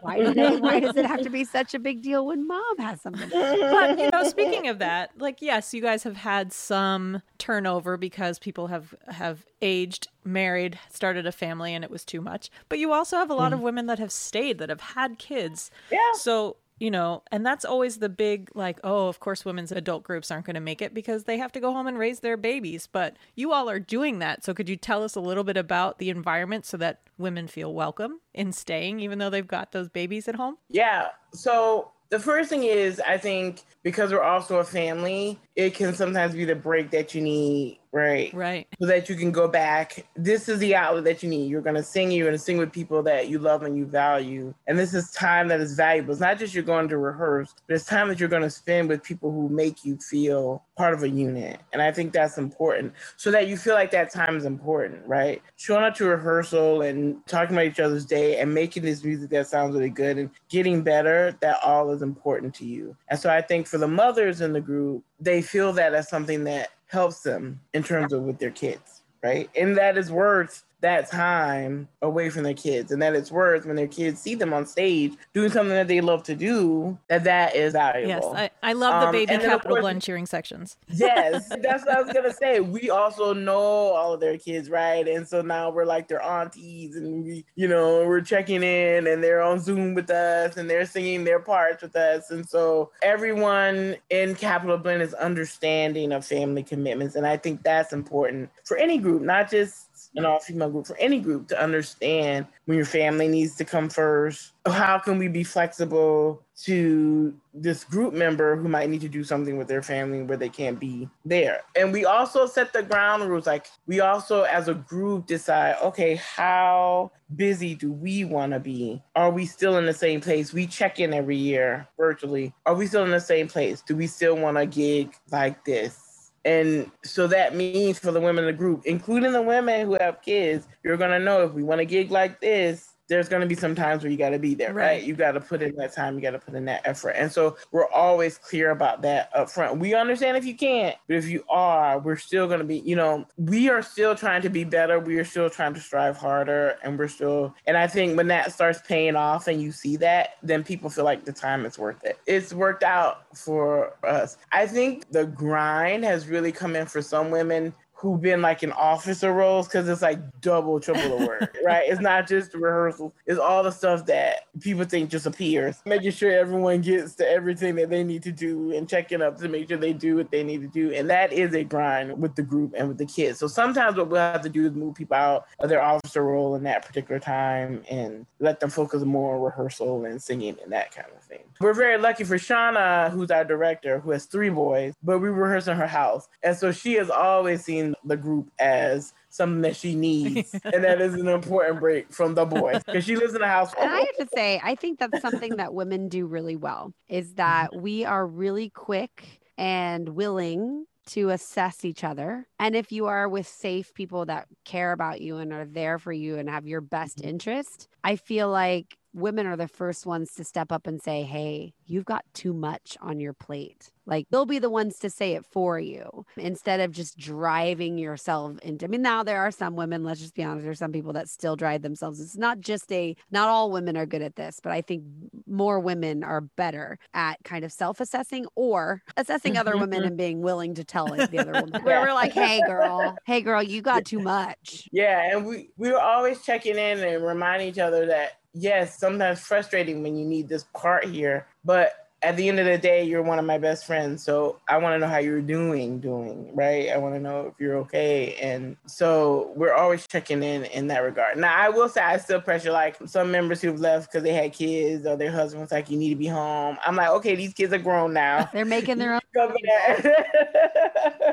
why, 0.00 0.18
do 0.18 0.34
they, 0.34 0.56
why 0.56 0.80
does 0.80 0.96
it 0.96 1.06
have 1.06 1.22
to 1.22 1.30
be 1.30 1.44
such 1.44 1.74
a 1.74 1.78
big 1.78 2.02
deal 2.02 2.26
when 2.26 2.46
mom 2.46 2.78
has 2.78 3.00
something? 3.00 3.30
But 3.76 3.98
you 3.98 4.10
know, 4.10 4.24
speaking 4.24 4.68
of 4.68 4.78
that, 4.78 5.10
like 5.18 5.40
yes, 5.40 5.72
you 5.72 5.80
guys 5.80 6.02
have 6.02 6.16
had 6.16 6.52
some 6.52 7.22
turnover 7.38 7.96
because 7.96 8.38
people 8.38 8.68
have 8.68 8.94
have 9.08 9.44
aged, 9.62 10.08
married, 10.24 10.78
started 10.90 11.26
a 11.26 11.32
family 11.32 11.74
and 11.74 11.84
it 11.84 11.90
was 11.90 12.04
too 12.04 12.20
much. 12.20 12.50
But 12.68 12.78
you 12.78 12.92
also 12.92 13.16
have 13.16 13.30
a 13.30 13.34
lot 13.34 13.52
mm. 13.52 13.54
of 13.54 13.60
women 13.60 13.86
that 13.86 13.98
have 13.98 14.12
stayed 14.12 14.58
that 14.58 14.68
have 14.68 14.80
had 14.80 15.18
kids. 15.18 15.70
Yeah. 15.90 15.98
So 16.14 16.56
you 16.78 16.90
know, 16.90 17.22
and 17.32 17.44
that's 17.44 17.64
always 17.64 17.98
the 17.98 18.08
big 18.08 18.50
like, 18.54 18.78
oh, 18.84 19.08
of 19.08 19.20
course 19.20 19.44
women's 19.44 19.72
adult 19.72 20.02
groups 20.02 20.30
aren't 20.30 20.46
going 20.46 20.54
to 20.54 20.60
make 20.60 20.82
it 20.82 20.92
because 20.92 21.24
they 21.24 21.38
have 21.38 21.52
to 21.52 21.60
go 21.60 21.72
home 21.72 21.86
and 21.86 21.98
raise 21.98 22.20
their 22.20 22.36
babies. 22.36 22.86
But 22.86 23.16
you 23.34 23.52
all 23.52 23.70
are 23.70 23.80
doing 23.80 24.18
that. 24.18 24.44
So 24.44 24.52
could 24.52 24.68
you 24.68 24.76
tell 24.76 25.02
us 25.02 25.14
a 25.14 25.20
little 25.20 25.44
bit 25.44 25.56
about 25.56 25.98
the 25.98 26.10
environment 26.10 26.66
so 26.66 26.76
that 26.76 27.00
women 27.18 27.46
feel 27.46 27.72
welcome 27.72 28.20
in 28.34 28.52
staying 28.52 29.00
even 29.00 29.18
though 29.18 29.30
they've 29.30 29.46
got 29.46 29.72
those 29.72 29.88
babies 29.88 30.28
at 30.28 30.34
home? 30.34 30.58
Yeah. 30.68 31.08
So 31.32 31.92
the 32.10 32.20
first 32.20 32.50
thing 32.50 32.64
is 32.64 33.00
I 33.00 33.18
think 33.18 33.62
because 33.82 34.12
we're 34.12 34.22
also 34.22 34.58
a 34.58 34.64
family, 34.64 35.38
it 35.54 35.74
can 35.74 35.94
sometimes 35.94 36.34
be 36.34 36.44
the 36.44 36.54
break 36.54 36.90
that 36.90 37.14
you 37.14 37.22
need 37.22 37.78
right? 37.92 38.32
Right. 38.34 38.66
So 38.80 38.86
that 38.86 39.08
you 39.08 39.16
can 39.16 39.30
go 39.30 39.48
back. 39.48 40.06
This 40.16 40.48
is 40.48 40.58
the 40.58 40.74
outlet 40.74 41.04
that 41.04 41.22
you 41.22 41.28
need. 41.28 41.50
You're 41.50 41.62
going 41.62 41.76
to 41.76 41.82
sing, 41.82 42.10
you're 42.10 42.26
going 42.26 42.38
to 42.38 42.42
sing 42.42 42.58
with 42.58 42.72
people 42.72 43.02
that 43.04 43.28
you 43.28 43.38
love 43.38 43.62
and 43.62 43.76
you 43.76 43.86
value. 43.86 44.54
And 44.66 44.78
this 44.78 44.94
is 44.94 45.10
time 45.12 45.48
that 45.48 45.60
is 45.60 45.74
valuable. 45.74 46.12
It's 46.12 46.20
not 46.20 46.38
just 46.38 46.54
you're 46.54 46.62
going 46.62 46.88
to 46.88 46.98
rehearse, 46.98 47.54
but 47.66 47.74
it's 47.74 47.84
time 47.86 48.08
that 48.08 48.20
you're 48.20 48.28
going 48.28 48.42
to 48.42 48.50
spend 48.50 48.88
with 48.88 49.02
people 49.02 49.30
who 49.30 49.48
make 49.48 49.84
you 49.84 49.96
feel 49.96 50.64
part 50.76 50.94
of 50.94 51.02
a 51.02 51.08
unit. 51.08 51.60
And 51.72 51.80
I 51.80 51.90
think 51.90 52.12
that's 52.12 52.38
important 52.38 52.92
so 53.16 53.30
that 53.30 53.48
you 53.48 53.56
feel 53.56 53.74
like 53.74 53.90
that 53.92 54.12
time 54.12 54.36
is 54.36 54.44
important, 54.44 55.06
right? 55.06 55.42
Showing 55.56 55.84
up 55.84 55.94
to 55.96 56.06
rehearsal 56.06 56.82
and 56.82 57.24
talking 57.26 57.56
about 57.56 57.66
each 57.66 57.80
other's 57.80 58.04
day 58.04 58.40
and 58.40 58.52
making 58.52 58.82
this 58.82 59.02
music 59.02 59.30
that 59.30 59.46
sounds 59.46 59.74
really 59.74 59.90
good 59.90 60.18
and 60.18 60.30
getting 60.48 60.82
better, 60.82 61.36
that 61.40 61.58
all 61.64 61.90
is 61.90 62.02
important 62.02 62.54
to 62.56 62.64
you. 62.64 62.96
And 63.08 63.18
so 63.18 63.30
I 63.30 63.40
think 63.40 63.66
for 63.66 63.78
the 63.78 63.88
mothers 63.88 64.40
in 64.40 64.52
the 64.52 64.60
group, 64.60 65.04
they 65.18 65.40
feel 65.40 65.72
that 65.72 65.94
as 65.94 66.08
something 66.08 66.44
that 66.44 66.70
helps 66.86 67.20
them 67.20 67.60
in 67.74 67.82
terms 67.82 68.12
of 68.12 68.22
with 68.22 68.38
their 68.38 68.50
kids, 68.50 69.02
right? 69.22 69.50
And 69.56 69.76
that 69.76 69.96
is 69.98 70.10
worth 70.10 70.64
that 70.80 71.10
time 71.10 71.88
away 72.02 72.30
from 72.30 72.42
their 72.42 72.54
kids 72.54 72.92
and 72.92 73.00
that 73.00 73.14
it's 73.14 73.32
worth 73.32 73.64
when 73.66 73.76
their 73.76 73.86
kids 73.86 74.20
see 74.20 74.34
them 74.34 74.52
on 74.52 74.66
stage 74.66 75.14
doing 75.32 75.50
something 75.50 75.74
that 75.74 75.88
they 75.88 76.00
love 76.00 76.22
to 76.22 76.34
do 76.34 76.96
that 77.08 77.24
that 77.24 77.56
is 77.56 77.72
valuable. 77.72 78.08
Yes 78.08 78.50
i, 78.62 78.70
I 78.70 78.72
love 78.72 79.00
the 79.00 79.06
um, 79.08 79.12
baby 79.12 79.34
um, 79.34 79.40
capital 79.40 79.78
blend 79.78 80.02
cheering 80.02 80.26
sections. 80.26 80.76
Yes 80.88 81.48
that's 81.62 81.84
what 81.84 81.96
i 81.96 82.00
was 82.00 82.12
gonna 82.12 82.32
say. 82.32 82.60
We 82.60 82.90
also 82.90 83.32
know 83.32 83.56
all 83.56 84.14
of 84.14 84.20
their 84.20 84.38
kids 84.38 84.68
right? 84.68 85.06
And 85.06 85.26
so 85.26 85.42
now 85.42 85.70
we're 85.70 85.84
like 85.84 86.08
their 86.08 86.22
aunties 86.22 86.96
and 86.96 87.24
we 87.24 87.44
you 87.54 87.68
know 87.68 88.06
we're 88.06 88.20
checking 88.20 88.62
in 88.62 89.06
and 89.06 89.22
they're 89.22 89.42
on 89.42 89.60
zoom 89.60 89.94
with 89.94 90.10
us 90.10 90.56
and 90.56 90.68
they're 90.68 90.86
singing 90.86 91.24
their 91.24 91.40
parts 91.40 91.82
with 91.82 91.96
us. 91.96 92.30
And 92.30 92.46
so 92.46 92.90
everyone 93.02 93.96
in 94.10 94.34
capital 94.34 94.78
blend 94.78 95.02
is 95.02 95.14
understanding 95.14 96.12
of 96.12 96.24
family 96.24 96.62
commitments 96.62 97.14
and 97.16 97.26
i 97.26 97.36
think 97.36 97.62
that's 97.62 97.92
important 97.92 98.50
for 98.64 98.76
any 98.76 98.98
group 98.98 99.22
not 99.22 99.50
just 99.50 99.85
an 100.16 100.24
all 100.24 100.40
female 100.40 100.70
group, 100.70 100.86
for 100.86 100.96
any 100.98 101.20
group 101.20 101.48
to 101.48 101.62
understand 101.62 102.46
when 102.64 102.76
your 102.76 102.86
family 102.86 103.28
needs 103.28 103.54
to 103.56 103.64
come 103.64 103.88
first. 103.88 104.52
How 104.66 104.98
can 104.98 105.18
we 105.18 105.28
be 105.28 105.44
flexible 105.44 106.42
to 106.62 107.34
this 107.52 107.84
group 107.84 108.14
member 108.14 108.56
who 108.56 108.68
might 108.68 108.88
need 108.88 109.02
to 109.02 109.08
do 109.08 109.22
something 109.22 109.58
with 109.58 109.68
their 109.68 109.82
family 109.82 110.22
where 110.22 110.36
they 110.36 110.48
can't 110.48 110.80
be 110.80 111.08
there? 111.24 111.60
And 111.76 111.92
we 111.92 112.04
also 112.04 112.46
set 112.46 112.72
the 112.72 112.82
ground 112.82 113.28
rules. 113.28 113.46
Like 113.46 113.66
we 113.86 114.00
also, 114.00 114.42
as 114.42 114.68
a 114.68 114.74
group, 114.74 115.26
decide 115.26 115.76
okay, 115.82 116.16
how 116.16 117.12
busy 117.34 117.74
do 117.74 117.92
we 117.92 118.24
want 118.24 118.52
to 118.52 118.60
be? 118.60 119.02
Are 119.14 119.30
we 119.30 119.46
still 119.46 119.76
in 119.76 119.86
the 119.86 119.94
same 119.94 120.20
place? 120.20 120.52
We 120.52 120.66
check 120.66 120.98
in 120.98 121.12
every 121.12 121.36
year 121.36 121.86
virtually. 121.98 122.54
Are 122.64 122.74
we 122.74 122.86
still 122.86 123.04
in 123.04 123.10
the 123.10 123.20
same 123.20 123.48
place? 123.48 123.82
Do 123.82 123.96
we 123.96 124.06
still 124.06 124.36
want 124.36 124.56
a 124.56 124.66
gig 124.66 125.14
like 125.30 125.64
this? 125.64 126.05
And 126.46 126.92
so 127.04 127.26
that 127.26 127.56
means 127.56 127.98
for 127.98 128.12
the 128.12 128.20
women 128.20 128.44
in 128.44 128.52
the 128.52 128.56
group, 128.56 128.86
including 128.86 129.32
the 129.32 129.42
women 129.42 129.84
who 129.84 129.98
have 130.00 130.22
kids, 130.22 130.68
you're 130.84 130.96
gonna 130.96 131.18
know 131.18 131.42
if 131.44 131.52
we 131.52 131.64
want 131.64 131.82
a 131.82 131.84
gig 131.84 132.12
like 132.12 132.40
this, 132.40 132.94
there's 133.08 133.28
going 133.28 133.40
to 133.40 133.46
be 133.46 133.54
some 133.54 133.74
times 133.74 134.02
where 134.02 134.10
you 134.10 134.18
got 134.18 134.30
to 134.30 134.38
be 134.38 134.54
there, 134.54 134.72
right? 134.72 134.84
right? 134.84 135.02
You 135.02 135.14
got 135.14 135.32
to 135.32 135.40
put 135.40 135.62
in 135.62 135.76
that 135.76 135.94
time, 135.94 136.14
you 136.14 136.20
got 136.20 136.32
to 136.32 136.38
put 136.38 136.54
in 136.54 136.64
that 136.66 136.82
effort. 136.84 137.10
And 137.10 137.30
so 137.30 137.56
we're 137.70 137.88
always 137.90 138.38
clear 138.38 138.70
about 138.70 139.02
that 139.02 139.30
up 139.34 139.50
front. 139.50 139.78
We 139.78 139.94
understand 139.94 140.36
if 140.36 140.44
you 140.44 140.56
can't, 140.56 140.96
but 141.06 141.16
if 141.16 141.28
you 141.28 141.44
are, 141.48 141.98
we're 141.98 142.16
still 142.16 142.46
going 142.46 142.58
to 142.58 142.64
be, 142.64 142.78
you 142.78 142.96
know, 142.96 143.26
we 143.36 143.68
are 143.68 143.82
still 143.82 144.14
trying 144.14 144.42
to 144.42 144.50
be 144.50 144.64
better. 144.64 144.98
We 144.98 145.18
are 145.18 145.24
still 145.24 145.48
trying 145.48 145.74
to 145.74 145.80
strive 145.80 146.16
harder. 146.16 146.76
And 146.82 146.98
we're 146.98 147.08
still, 147.08 147.54
and 147.66 147.76
I 147.76 147.86
think 147.86 148.16
when 148.16 148.28
that 148.28 148.52
starts 148.52 148.80
paying 148.86 149.16
off 149.16 149.46
and 149.46 149.62
you 149.62 149.72
see 149.72 149.96
that, 149.98 150.30
then 150.42 150.64
people 150.64 150.90
feel 150.90 151.04
like 151.04 151.24
the 151.24 151.32
time 151.32 151.64
is 151.64 151.78
worth 151.78 152.02
it. 152.04 152.18
It's 152.26 152.52
worked 152.52 152.82
out 152.82 153.36
for 153.36 153.94
us. 154.04 154.36
I 154.52 154.66
think 154.66 155.10
the 155.10 155.26
grind 155.26 156.04
has 156.04 156.28
really 156.28 156.52
come 156.52 156.76
in 156.76 156.86
for 156.86 157.02
some 157.02 157.30
women 157.30 157.74
who've 157.96 158.20
been 158.20 158.42
like 158.42 158.62
in 158.62 158.72
officer 158.72 159.32
roles 159.32 159.66
because 159.66 159.88
it's 159.88 160.02
like 160.02 160.18
double, 160.42 160.78
triple 160.78 161.18
the 161.18 161.26
work, 161.26 161.56
right? 161.64 161.88
It's 161.88 162.00
not 162.00 162.28
just 162.28 162.52
rehearsal, 162.52 163.14
it's 163.24 163.38
all 163.38 163.62
the 163.62 163.70
stuff 163.70 164.04
that 164.06 164.46
people 164.60 164.84
think 164.84 165.10
just 165.10 165.24
appears. 165.24 165.80
Making 165.86 166.10
sure 166.10 166.30
everyone 166.30 166.82
gets 166.82 167.14
to 167.16 167.28
everything 167.28 167.74
that 167.76 167.88
they 167.88 168.04
need 168.04 168.22
to 168.24 168.32
do 168.32 168.72
and 168.72 168.86
checking 168.86 169.22
up 169.22 169.38
to 169.38 169.48
make 169.48 169.68
sure 169.68 169.78
they 169.78 169.94
do 169.94 170.16
what 170.16 170.30
they 170.30 170.44
need 170.44 170.60
to 170.60 170.68
do. 170.68 170.92
And 170.92 171.08
that 171.08 171.32
is 171.32 171.54
a 171.54 171.64
grind 171.64 172.20
with 172.20 172.34
the 172.36 172.42
group 172.42 172.74
and 172.76 172.88
with 172.88 172.98
the 172.98 173.06
kids. 173.06 173.38
So 173.38 173.46
sometimes 173.46 173.96
what 173.96 174.08
we'll 174.08 174.20
have 174.20 174.42
to 174.42 174.50
do 174.50 174.66
is 174.66 174.72
move 174.74 174.94
people 174.94 175.16
out 175.16 175.46
of 175.58 175.70
their 175.70 175.82
officer 175.82 176.22
role 176.22 176.54
in 176.54 176.64
that 176.64 176.84
particular 176.84 177.18
time 177.18 177.82
and 177.90 178.26
let 178.40 178.60
them 178.60 178.68
focus 178.68 179.04
more 179.04 179.36
on 179.36 179.42
rehearsal 179.42 180.04
and 180.04 180.22
singing 180.22 180.56
and 180.62 180.70
that 180.70 180.94
kind 180.94 181.08
of 181.16 181.22
thing. 181.22 181.44
We're 181.60 181.72
very 181.72 181.96
lucky 181.96 182.24
for 182.24 182.36
Shauna, 182.36 183.10
who's 183.10 183.30
our 183.30 183.44
director, 183.44 184.00
who 184.00 184.10
has 184.10 184.26
three 184.26 184.50
boys, 184.50 184.92
but 185.02 185.18
we 185.20 185.30
rehearse 185.30 185.66
in 185.66 185.76
her 185.78 185.86
house. 185.86 186.28
And 186.42 186.54
so 186.54 186.72
she 186.72 186.94
has 186.94 187.08
always 187.08 187.64
seen 187.64 187.85
the 188.04 188.16
group 188.16 188.50
as 188.58 189.12
something 189.28 189.62
that 189.62 189.76
she 189.76 189.94
needs, 189.94 190.54
and 190.64 190.84
that 190.84 191.00
is 191.00 191.14
an 191.14 191.28
important 191.28 191.80
break 191.80 192.12
from 192.12 192.34
the 192.34 192.44
boys 192.44 192.82
because 192.84 193.04
she 193.04 193.16
lives 193.16 193.34
in 193.34 193.42
a 193.42 193.46
house. 193.46 193.72
And 193.78 193.90
I 193.90 193.98
have 194.00 194.16
to 194.16 194.28
say, 194.34 194.60
I 194.64 194.74
think 194.74 194.98
that's 194.98 195.20
something 195.20 195.56
that 195.56 195.74
women 195.74 196.08
do 196.08 196.26
really 196.26 196.56
well 196.56 196.92
is 197.08 197.34
that 197.34 197.74
we 197.76 198.04
are 198.04 198.26
really 198.26 198.70
quick 198.70 199.40
and 199.58 200.10
willing 200.10 200.86
to 201.06 201.30
assess 201.30 201.84
each 201.84 202.02
other. 202.04 202.46
And 202.58 202.74
if 202.74 202.90
you 202.90 203.06
are 203.06 203.28
with 203.28 203.46
safe 203.46 203.94
people 203.94 204.26
that 204.26 204.48
care 204.64 204.92
about 204.92 205.20
you 205.20 205.38
and 205.38 205.52
are 205.52 205.64
there 205.64 205.98
for 205.98 206.12
you 206.12 206.36
and 206.36 206.48
have 206.50 206.66
your 206.66 206.80
best 206.80 207.20
interest, 207.22 207.88
I 208.02 208.16
feel 208.16 208.50
like 208.50 208.96
women 209.16 209.46
are 209.46 209.56
the 209.56 209.66
first 209.66 210.06
ones 210.06 210.32
to 210.34 210.44
step 210.44 210.70
up 210.70 210.86
and 210.86 211.02
say, 211.02 211.22
Hey, 211.22 211.74
you've 211.86 212.04
got 212.04 212.24
too 212.34 212.52
much 212.52 212.96
on 213.00 213.18
your 213.18 213.32
plate. 213.32 213.90
Like 214.06 214.26
they'll 214.30 214.46
be 214.46 214.60
the 214.60 214.70
ones 214.70 214.98
to 215.00 215.10
say 215.10 215.32
it 215.32 215.44
for 215.44 215.80
you 215.80 216.24
instead 216.36 216.78
of 216.80 216.92
just 216.92 217.18
driving 217.18 217.98
yourself 217.98 218.58
into. 218.60 218.84
I 218.84 218.88
mean, 218.88 219.02
now 219.02 219.24
there 219.24 219.40
are 219.40 219.50
some 219.50 219.74
women, 219.74 220.04
let's 220.04 220.20
just 220.20 220.34
be 220.34 220.44
honest, 220.44 220.64
there's 220.64 220.78
some 220.78 220.92
people 220.92 221.12
that 221.14 221.28
still 221.28 221.56
drive 221.56 221.82
themselves. 221.82 222.20
It's 222.20 222.36
not 222.36 222.60
just 222.60 222.90
a, 222.92 223.16
not 223.32 223.48
all 223.48 223.72
women 223.72 223.96
are 223.96 224.06
good 224.06 224.22
at 224.22 224.36
this, 224.36 224.60
but 224.62 224.70
I 224.70 224.80
think 224.80 225.02
more 225.46 225.80
women 225.80 226.22
are 226.22 226.42
better 226.42 226.98
at 227.14 227.42
kind 227.42 227.64
of 227.64 227.72
self 227.72 228.00
assessing 228.00 228.46
or 228.54 229.02
assessing 229.16 229.56
other 229.56 229.76
women 229.76 230.00
mm-hmm. 230.00 230.08
and 230.08 230.16
being 230.16 230.40
willing 230.40 230.74
to 230.74 230.84
tell 230.84 231.06
the 231.06 231.38
other 231.38 231.52
woman 231.64 231.82
where 231.82 232.00
we're 232.00 232.14
like, 232.14 232.32
hey, 232.32 232.60
girl, 232.66 233.16
hey, 233.24 233.40
girl, 233.40 233.62
you 233.62 233.82
got 233.82 234.04
too 234.04 234.20
much. 234.20 234.88
Yeah. 234.92 235.30
And 235.32 235.44
we, 235.44 235.70
we 235.76 235.90
were 235.90 236.00
always 236.00 236.42
checking 236.42 236.76
in 236.76 237.00
and 237.00 237.24
reminding 237.24 237.68
each 237.68 237.78
other 237.78 238.06
that 238.06 238.38
yes, 238.56 238.98
sometimes 238.98 239.40
frustrating 239.40 240.02
when 240.02 240.16
you 240.16 240.24
need 240.24 240.48
this 240.48 240.64
part 240.74 241.04
here, 241.04 241.46
but 241.64 242.05
at 242.22 242.36
the 242.36 242.48
end 242.48 242.58
of 242.58 242.66
the 242.66 242.78
day, 242.78 243.04
you're 243.04 243.22
one 243.22 243.38
of 243.38 243.44
my 243.44 243.58
best 243.58 243.84
friends. 243.84 244.22
So 244.22 244.58
I 244.68 244.78
want 244.78 244.94
to 244.94 244.98
know 244.98 245.06
how 245.06 245.18
you're 245.18 245.42
doing, 245.42 246.00
doing, 246.00 246.50
right? 246.54 246.88
I 246.88 246.96
want 246.96 247.14
to 247.14 247.20
know 247.20 247.46
if 247.46 247.54
you're 247.60 247.76
okay. 247.78 248.34
And 248.36 248.76
so 248.86 249.52
we're 249.54 249.74
always 249.74 250.06
checking 250.06 250.42
in 250.42 250.64
in 250.64 250.86
that 250.88 251.00
regard. 251.00 251.36
Now, 251.36 251.54
I 251.54 251.68
will 251.68 251.88
say 251.88 252.00
I 252.00 252.16
still 252.16 252.40
pressure 252.40 252.72
like 252.72 252.96
some 253.06 253.30
members 253.30 253.60
who've 253.60 253.78
left 253.78 254.10
because 254.10 254.22
they 254.24 254.32
had 254.32 254.54
kids 254.54 255.06
or 255.06 255.16
their 255.16 255.30
husband's 255.30 255.70
like, 255.70 255.90
you 255.90 255.98
need 255.98 256.10
to 256.10 256.16
be 256.16 256.26
home. 256.26 256.78
I'm 256.86 256.96
like, 256.96 257.10
okay, 257.10 257.36
these 257.36 257.52
kids 257.52 257.72
are 257.74 257.78
grown 257.78 258.14
now. 258.14 258.48
They're 258.52 258.64
making 258.64 258.98
their 258.98 259.14
own. 259.14 259.20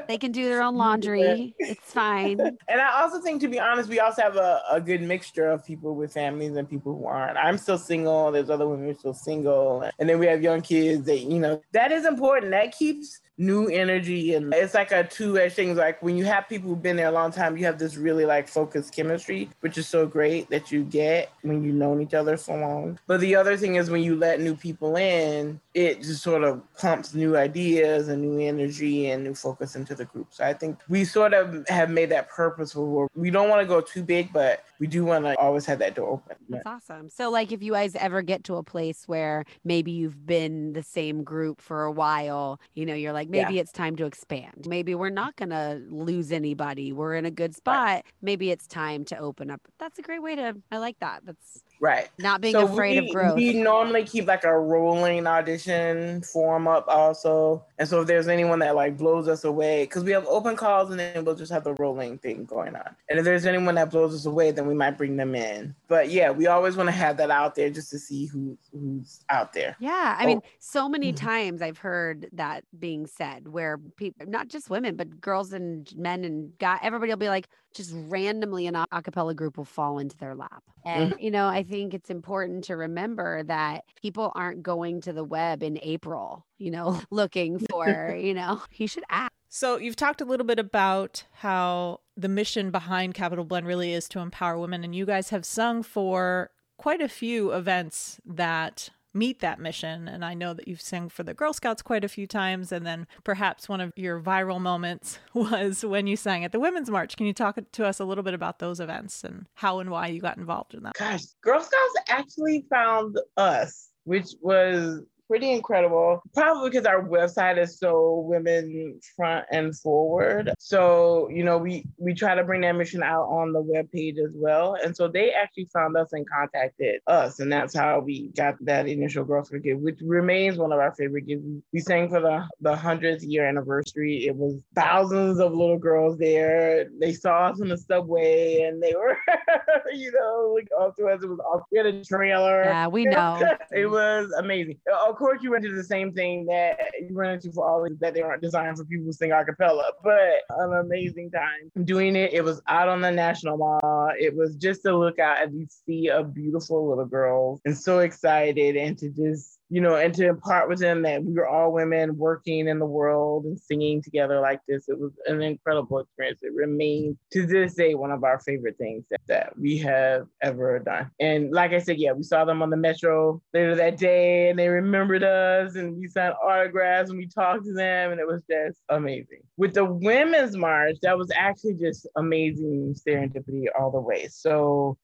they 0.10 0.18
can 0.18 0.34
do 0.34 0.50
their 0.50 0.62
own 0.62 0.76
laundry. 0.76 1.56
It's 1.60 1.92
fine. 1.94 2.40
And 2.68 2.82
I 2.82 3.02
also 3.02 3.22
think, 3.22 3.40
to 3.42 3.48
be 3.48 3.60
honest, 3.60 3.90
we 3.90 4.02
also 4.02 4.22
have 4.22 4.36
a, 4.36 4.62
a 4.70 4.82
good 4.82 5.02
mixture 5.02 5.48
of 5.50 5.66
people 5.66 5.96
with 5.96 6.12
families 6.12 6.56
and 6.58 6.70
people 6.70 6.98
who 6.98 7.06
aren't. 7.06 7.38
I'm 7.38 7.58
still 7.58 7.78
single. 7.78 8.32
There's 8.32 8.50
other 8.50 8.68
women 8.68 8.86
who 8.86 8.92
are 8.92 8.96
still 8.96 9.14
single. 9.14 9.90
And 9.98 10.10
then 10.10 10.20
we 10.20 10.28
have 10.28 10.44
young 10.44 10.62
kids 10.62 10.73
kids 10.74 11.06
that 11.06 11.20
you 11.20 11.40
know 11.40 11.62
that 11.72 11.92
is 11.92 12.06
important. 12.06 12.52
That 12.52 12.72
keeps 12.72 13.20
new 13.38 13.68
energy 13.68 14.36
and 14.36 14.54
it's 14.54 14.74
like 14.74 14.92
a 14.92 15.04
two-edged 15.04 15.56
thing. 15.56 15.76
Like 15.76 16.02
when 16.02 16.18
you 16.18 16.26
have 16.26 16.48
people 16.48 16.70
who've 16.70 16.82
been 16.82 16.98
there 16.98 17.08
a 17.08 17.12
long 17.12 17.32
time, 17.32 17.58
you 17.58 17.66
have 17.66 17.80
this 17.80 17.98
really 17.98 18.26
like 18.26 18.48
focused 18.48 18.96
chemistry, 18.96 19.50
which 19.62 19.78
is 19.78 19.88
so 19.88 20.06
great 20.06 20.50
that 20.50 20.72
you 20.72 20.84
get 20.84 21.32
when 21.42 21.64
you've 21.64 21.76
known 21.76 22.02
each 22.02 22.14
other 22.14 22.38
so 22.38 22.56
long. 22.56 23.00
But 23.08 23.20
the 23.20 23.36
other 23.36 23.58
thing 23.58 23.76
is 23.76 23.90
when 23.90 24.04
you 24.04 24.16
let 24.16 24.40
new 24.40 24.56
people 24.56 24.96
in, 24.96 25.60
it 25.74 26.02
just 26.02 26.22
sort 26.22 26.44
of 26.44 26.62
pumps 26.76 27.14
new 27.16 27.36
ideas 27.36 28.08
and 28.08 28.22
new 28.22 28.40
energy 28.40 29.10
and 29.10 29.24
new 29.24 29.34
focus 29.34 29.76
into 29.76 29.96
the 29.96 30.06
group. 30.06 30.28
So 30.32 30.44
I 30.44 30.54
think 30.54 30.80
we 30.88 31.04
sort 31.04 31.34
of 31.34 31.68
have 31.68 31.90
made 31.90 32.10
that 32.10 32.30
purposeful. 32.30 33.08
We 33.16 33.32
don't 33.32 33.50
want 33.50 33.62
to 33.62 33.68
go 33.68 33.82
too 33.82 34.04
big, 34.04 34.32
but 34.32 34.64
we 34.80 34.88
do 34.88 35.06
want 35.06 35.24
to 35.26 35.40
always 35.40 35.66
have 35.66 35.80
that 35.80 35.96
door 35.96 36.10
open. 36.10 36.36
That's 36.50 36.66
awesome. 36.66 37.10
So, 37.10 37.32
like, 37.32 37.52
if 37.52 37.64
you 37.64 37.72
guys 37.72 37.96
ever 37.96 38.22
get 38.22 38.44
to 38.46 38.56
a 38.56 38.64
place 38.64 39.08
where 39.08 39.46
maybe 39.64 39.92
you've 39.92 40.26
been 40.26 40.74
the 40.74 40.84
same 40.84 41.24
group 41.24 41.62
for 41.62 41.84
a 41.84 41.92
while, 41.92 42.60
you 42.74 42.86
know, 42.86 42.94
you're 42.94 43.14
like, 43.14 43.30
maybe 43.34 43.56
yeah. 43.56 43.62
it's 43.62 43.72
time 43.72 43.96
to 43.98 44.06
expand. 44.06 44.66
Maybe 44.68 44.96
we're 44.96 45.10
not 45.10 45.36
going 45.36 45.50
to 45.50 45.82
lose 45.90 46.32
anybody. 46.32 46.94
We're 46.94 47.16
in 47.16 47.26
a 47.26 47.32
good 47.32 47.56
spot. 47.56 47.76
Right. 47.76 48.04
Maybe 48.22 48.52
it's 48.52 48.68
time 48.68 49.04
to 49.06 49.18
open 49.18 49.52
up. 49.52 49.62
That's 49.80 50.00
a 50.00 50.02
great 50.02 50.22
way 50.22 50.36
to, 50.36 50.56
I 50.72 50.78
like 50.78 51.00
that. 51.00 51.22
That's 51.26 51.64
Right. 51.84 52.08
Not 52.18 52.40
being 52.40 52.54
so 52.54 52.64
afraid 52.64 53.02
we, 53.02 53.10
of 53.10 53.14
growth. 53.14 53.36
We 53.36 53.54
normally 53.56 54.06
keep 54.06 54.26
like 54.26 54.46
a 54.46 54.58
rolling 54.58 55.28
audition 55.28 56.22
form 56.22 56.66
up 56.66 56.86
also. 56.88 57.66
And 57.78 57.90
so 57.90 58.00
if 58.00 58.08
there's 58.08 58.30
anyone 58.30 58.60
that 58.60 58.74
like 58.74 58.98
blows 58.98 59.28
us 59.28 59.44
away, 59.44 59.84
because 59.84 60.06
we 60.06 60.12
have 60.12 60.26
open 60.28 60.56
calls 60.56 60.92
and 60.92 61.00
then 61.00 61.26
we'll 61.26 61.36
just 61.36 61.52
have 61.52 61.66
the 61.66 61.74
rolling 61.74 62.20
thing 62.20 62.46
going 62.46 62.74
on. 62.78 62.96
And 63.10 63.20
if 63.20 63.26
there's 63.26 63.46
anyone 63.46 63.76
that 63.76 63.92
blows 63.92 64.16
us 64.16 64.26
away, 64.26 64.52
then 64.52 64.66
we 64.66 64.74
might 64.74 64.98
bring 64.98 65.18
them 65.18 65.36
in. 65.36 65.76
But 65.90 66.10
yeah, 66.10 66.32
we 66.32 66.48
always 66.48 66.78
want 66.78 66.88
to 66.88 66.94
have 66.94 67.18
that 67.18 67.30
out 67.30 67.54
there 67.56 67.70
just 67.70 67.90
to 67.90 68.00
see 68.00 68.28
who 68.28 68.58
who's 68.72 69.26
out 69.30 69.52
there. 69.52 69.76
Yeah. 69.82 70.16
I 70.18 70.24
oh. 70.24 70.28
mean, 70.28 70.42
so 70.60 70.88
many 70.88 71.12
mm-hmm. 71.12 71.26
times 71.26 71.62
I've 71.62 71.80
heard 71.80 72.30
that 72.32 72.64
being 72.80 73.08
said 73.08 73.50
where 73.50 73.78
people 73.98 74.26
not 74.26 74.48
just 74.48 74.70
women, 74.70 74.96
but 74.96 75.20
girls 75.20 75.52
and 75.52 75.94
men 75.98 76.24
and 76.24 76.58
guys, 76.60 76.80
everybody 76.82 77.12
will 77.12 77.18
be 77.18 77.28
like, 77.28 77.50
just 77.74 77.92
randomly 77.94 78.68
an 78.68 78.76
a 78.76 79.02
cappella 79.02 79.34
group 79.34 79.58
will 79.58 79.66
fall 79.66 80.00
into 80.00 80.18
their 80.18 80.36
lap. 80.36 80.64
And, 80.86 81.14
mm-hmm. 81.14 81.22
you 81.22 81.32
know, 81.32 81.48
I 81.48 81.64
think 81.64 81.94
it's 81.94 82.10
important 82.10 82.66
to 82.66 82.76
remember 82.76 83.44
that 83.44 83.84
people 84.02 84.32
aren't 84.36 84.64
going 84.64 85.02
to 85.02 85.14
the 85.14 85.24
web 85.24 85.64
in 85.64 85.80
April, 85.82 86.46
you 86.58 86.72
know, 86.72 87.02
looking 87.12 87.60
for, 87.70 88.16
you 88.20 88.34
know, 88.34 88.62
you 88.74 88.88
should 88.88 89.04
ask. 89.10 89.32
So 89.50 89.78
you've 89.78 89.96
talked 89.96 90.22
a 90.22 90.26
little 90.26 90.46
bit 90.46 90.58
about 90.58 91.26
how 91.32 92.00
the 92.18 92.28
mission 92.28 92.72
behind 92.72 93.14
Capital 93.14 93.46
Blend 93.46 93.68
really 93.68 93.94
is 93.94 94.10
to 94.10 94.20
empower 94.20 94.58
women, 94.58 94.84
and 94.84 94.96
you 94.96 95.06
guys 95.06 95.30
have 95.30 95.46
sung 95.46 95.84
for 95.84 96.50
quite 96.78 97.02
a 97.02 97.08
few 97.08 97.52
events 97.52 98.20
that 98.26 98.90
meet 99.14 99.40
that 99.40 99.60
mission. 99.60 100.08
And 100.08 100.24
I 100.24 100.34
know 100.34 100.54
that 100.54 100.68
you've 100.68 100.82
sung 100.82 101.10
for 101.10 101.24
the 101.24 101.34
Girl 101.34 101.54
Scouts 101.54 101.82
quite 101.82 102.04
a 102.04 102.10
few 102.10 102.28
times. 102.28 102.72
And 102.72 102.86
then 102.86 103.08
perhaps 103.24 103.70
one 103.70 103.82
of 103.82 103.94
your 103.96 104.20
viral 104.20 104.60
moments 104.60 105.20
was 105.34 105.86
when 105.86 106.08
you 106.08 106.16
sang 106.16 106.44
at 106.44 106.52
the 106.52 106.60
Women's 106.60 106.90
March. 106.90 107.16
Can 107.16 107.26
you 107.26 107.34
talk 107.34 107.60
to 107.72 107.86
us 107.86 108.00
a 108.00 108.06
little 108.06 108.24
bit 108.24 108.34
about 108.34 108.60
those 108.60 108.80
events 108.80 109.24
and 109.24 109.48
how 109.56 109.80
and 109.80 109.90
why 109.90 110.08
you 110.08 110.20
got 110.20 110.38
involved 110.38 110.74
in 110.74 110.84
that? 110.84 110.94
Gosh, 110.98 111.26
Girl 111.42 111.60
Scouts 111.60 111.96
actually 112.10 112.66
found 112.70 113.18
us, 113.38 113.90
which 114.04 114.30
was 114.42 115.02
pretty 115.28 115.52
incredible. 115.52 116.22
Probably 116.34 116.70
because 116.70 116.86
our 116.86 117.04
website 117.04 117.58
is 117.58 117.78
so 117.78 118.24
women 118.28 119.00
front 119.16 119.46
and 119.52 119.78
forward. 119.78 120.52
So, 120.60 121.30
you 121.30 121.44
know, 121.44 121.58
we 121.58 121.86
we 121.98 122.14
try 122.14 122.36
to 122.36 122.44
bring 122.44 122.62
that 122.62 122.74
mission 122.74 123.04
out 123.04 123.26
on 123.26 123.54
the 123.54 123.62
web 123.62 123.92
page 123.92 124.18
as 124.18 124.32
well. 124.34 124.76
And 124.84 124.96
so 124.96 125.08
they 125.08 125.32
actually 125.32 125.68
found 125.74 125.98
us 125.98 126.14
and 126.14 126.28
contacted 126.30 127.02
us. 127.08 127.40
And 127.40 127.52
that's 127.52 127.76
how 127.76 128.00
we 128.00 128.30
got 128.36 128.56
that 128.62 128.88
initial 128.88 129.24
Girl 129.24 129.44
Scout 129.44 129.62
gift, 129.64 129.82
which 129.82 130.00
remains 130.02 130.58
one 130.58 130.72
of 130.72 130.80
our 130.80 130.94
favorite 130.96 131.28
gifts. 131.28 131.44
We 131.72 131.80
sang 131.80 132.10
for 132.10 132.20
the 132.20 132.48
the 132.62 132.76
hundredth 132.76 133.24
year 133.24 133.48
anniversary. 133.48 134.26
It 134.28 134.36
was 134.36 134.60
thousands 134.76 135.40
of 135.40 135.54
little 135.54 135.78
girls 135.80 136.18
there. 136.18 136.88
They 137.00 137.14
saw 137.14 137.48
us 137.48 137.62
in 137.62 137.70
the 137.70 137.78
subway 137.78 138.62
and 138.62 138.82
they 138.82 138.94
were, 138.96 139.18
you 139.94 140.12
know, 140.12 140.54
like 140.56 140.68
all 140.78 140.92
to 140.94 141.08
us. 141.08 141.24
It 141.24 141.28
was 141.30 141.40
all 141.40 141.66
we 141.72 141.78
had 141.78 141.88
a 141.88 142.04
trailer. 142.04 142.64
Yeah, 142.64 142.88
we 142.88 143.06
know. 143.14 143.40
it 143.72 143.90
was 143.90 144.32
amazing. 144.38 144.78
Of 145.14 145.20
course, 145.20 145.44
you 145.44 145.54
run 145.54 145.64
into 145.64 145.76
the 145.76 145.84
same 145.84 146.12
thing 146.12 146.48
that 146.48 146.80
you 147.00 147.10
run 147.12 147.36
into 147.36 147.52
for 147.52 147.64
all 147.64 147.88
that 148.00 148.14
they 148.16 148.22
aren't 148.24 148.42
designed 148.42 148.78
for 148.78 148.86
people 148.86 149.06
who 149.06 149.12
sing 149.12 149.32
a 149.32 149.46
cappella, 149.46 149.92
but 150.04 150.42
an 150.50 150.74
amazing 150.74 151.30
time 151.30 151.86
doing 151.86 152.16
it. 152.16 152.34
It 152.34 152.44
was 152.44 152.64
out 152.68 152.90
on 152.90 153.02
the 153.02 153.12
National 153.12 153.58
Mall. 153.58 154.10
It 154.20 154.36
was 154.36 154.56
just 154.56 154.82
to 154.86 154.98
look 154.98 155.20
out 155.20 155.44
and 155.44 155.54
you 155.54 155.68
see 155.86 156.08
a 156.08 156.24
beautiful 156.24 156.90
little 156.90 157.06
girl 157.06 157.62
and 157.64 157.78
so 157.78 158.00
excited 158.00 158.76
and 158.76 158.98
to 158.98 159.10
just 159.10 159.60
you 159.74 159.82
know, 159.82 159.96
and 159.96 160.14
to 160.14 160.28
impart 160.28 160.70
with 160.70 160.78
them 160.78 161.02
that 161.02 161.24
we 161.24 161.34
were 161.34 161.48
all 161.48 161.74
women 161.74 162.16
working 162.16 162.68
in 162.68 162.78
the 162.78 162.86
world 162.86 163.46
and 163.46 163.60
singing 163.60 164.04
together 164.04 164.40
like 164.40 164.60
this. 164.68 164.88
It 164.88 165.00
was 165.00 165.14
an 165.26 165.42
incredible 165.42 165.98
experience. 165.98 166.42
It 166.44 166.54
remains 166.54 167.18
to 167.32 167.48
this 167.48 167.74
day 167.74 167.96
one 167.96 168.12
of 168.12 168.24
our 168.24 168.40
favorite 168.40 168.78
things 168.78 169.04
that, 169.10 169.22
that 169.30 169.58
we 169.58 169.80
have 169.80 170.28
ever 170.44 170.78
done. 170.78 171.10
And 171.20 171.50
like 171.52 171.72
I 171.72 171.80
said, 171.80 171.98
yeah, 171.98 172.12
we 172.12 172.22
saw 172.22 172.46
them 172.46 172.62
on 172.62 172.70
the 172.70 172.78
metro 172.78 173.42
later 173.52 173.74
that 173.74 173.98
day 173.98 174.52
and 174.52 174.60
they 174.60 174.70
remembered 174.70 175.24
us 175.24 175.74
and 175.74 175.98
we 175.98 176.08
signed 176.08 176.36
autographs 176.46 177.10
and 177.10 177.18
we 177.18 177.26
talked 177.26 177.66
to 177.66 177.74
them 177.74 178.12
and 178.12 178.22
it 178.22 178.28
was 178.28 178.44
just 178.48 178.78
amazing. 178.90 179.42
With 179.58 179.74
the 179.74 179.86
women's 179.86 180.56
march, 180.56 180.98
that 181.02 181.18
was 181.18 181.32
actually 181.36 181.78
just 181.82 182.08
amazing 182.16 182.94
serendipity 182.94 183.66
all 183.76 183.90
the 183.90 184.00
way. 184.00 184.28
So 184.28 185.00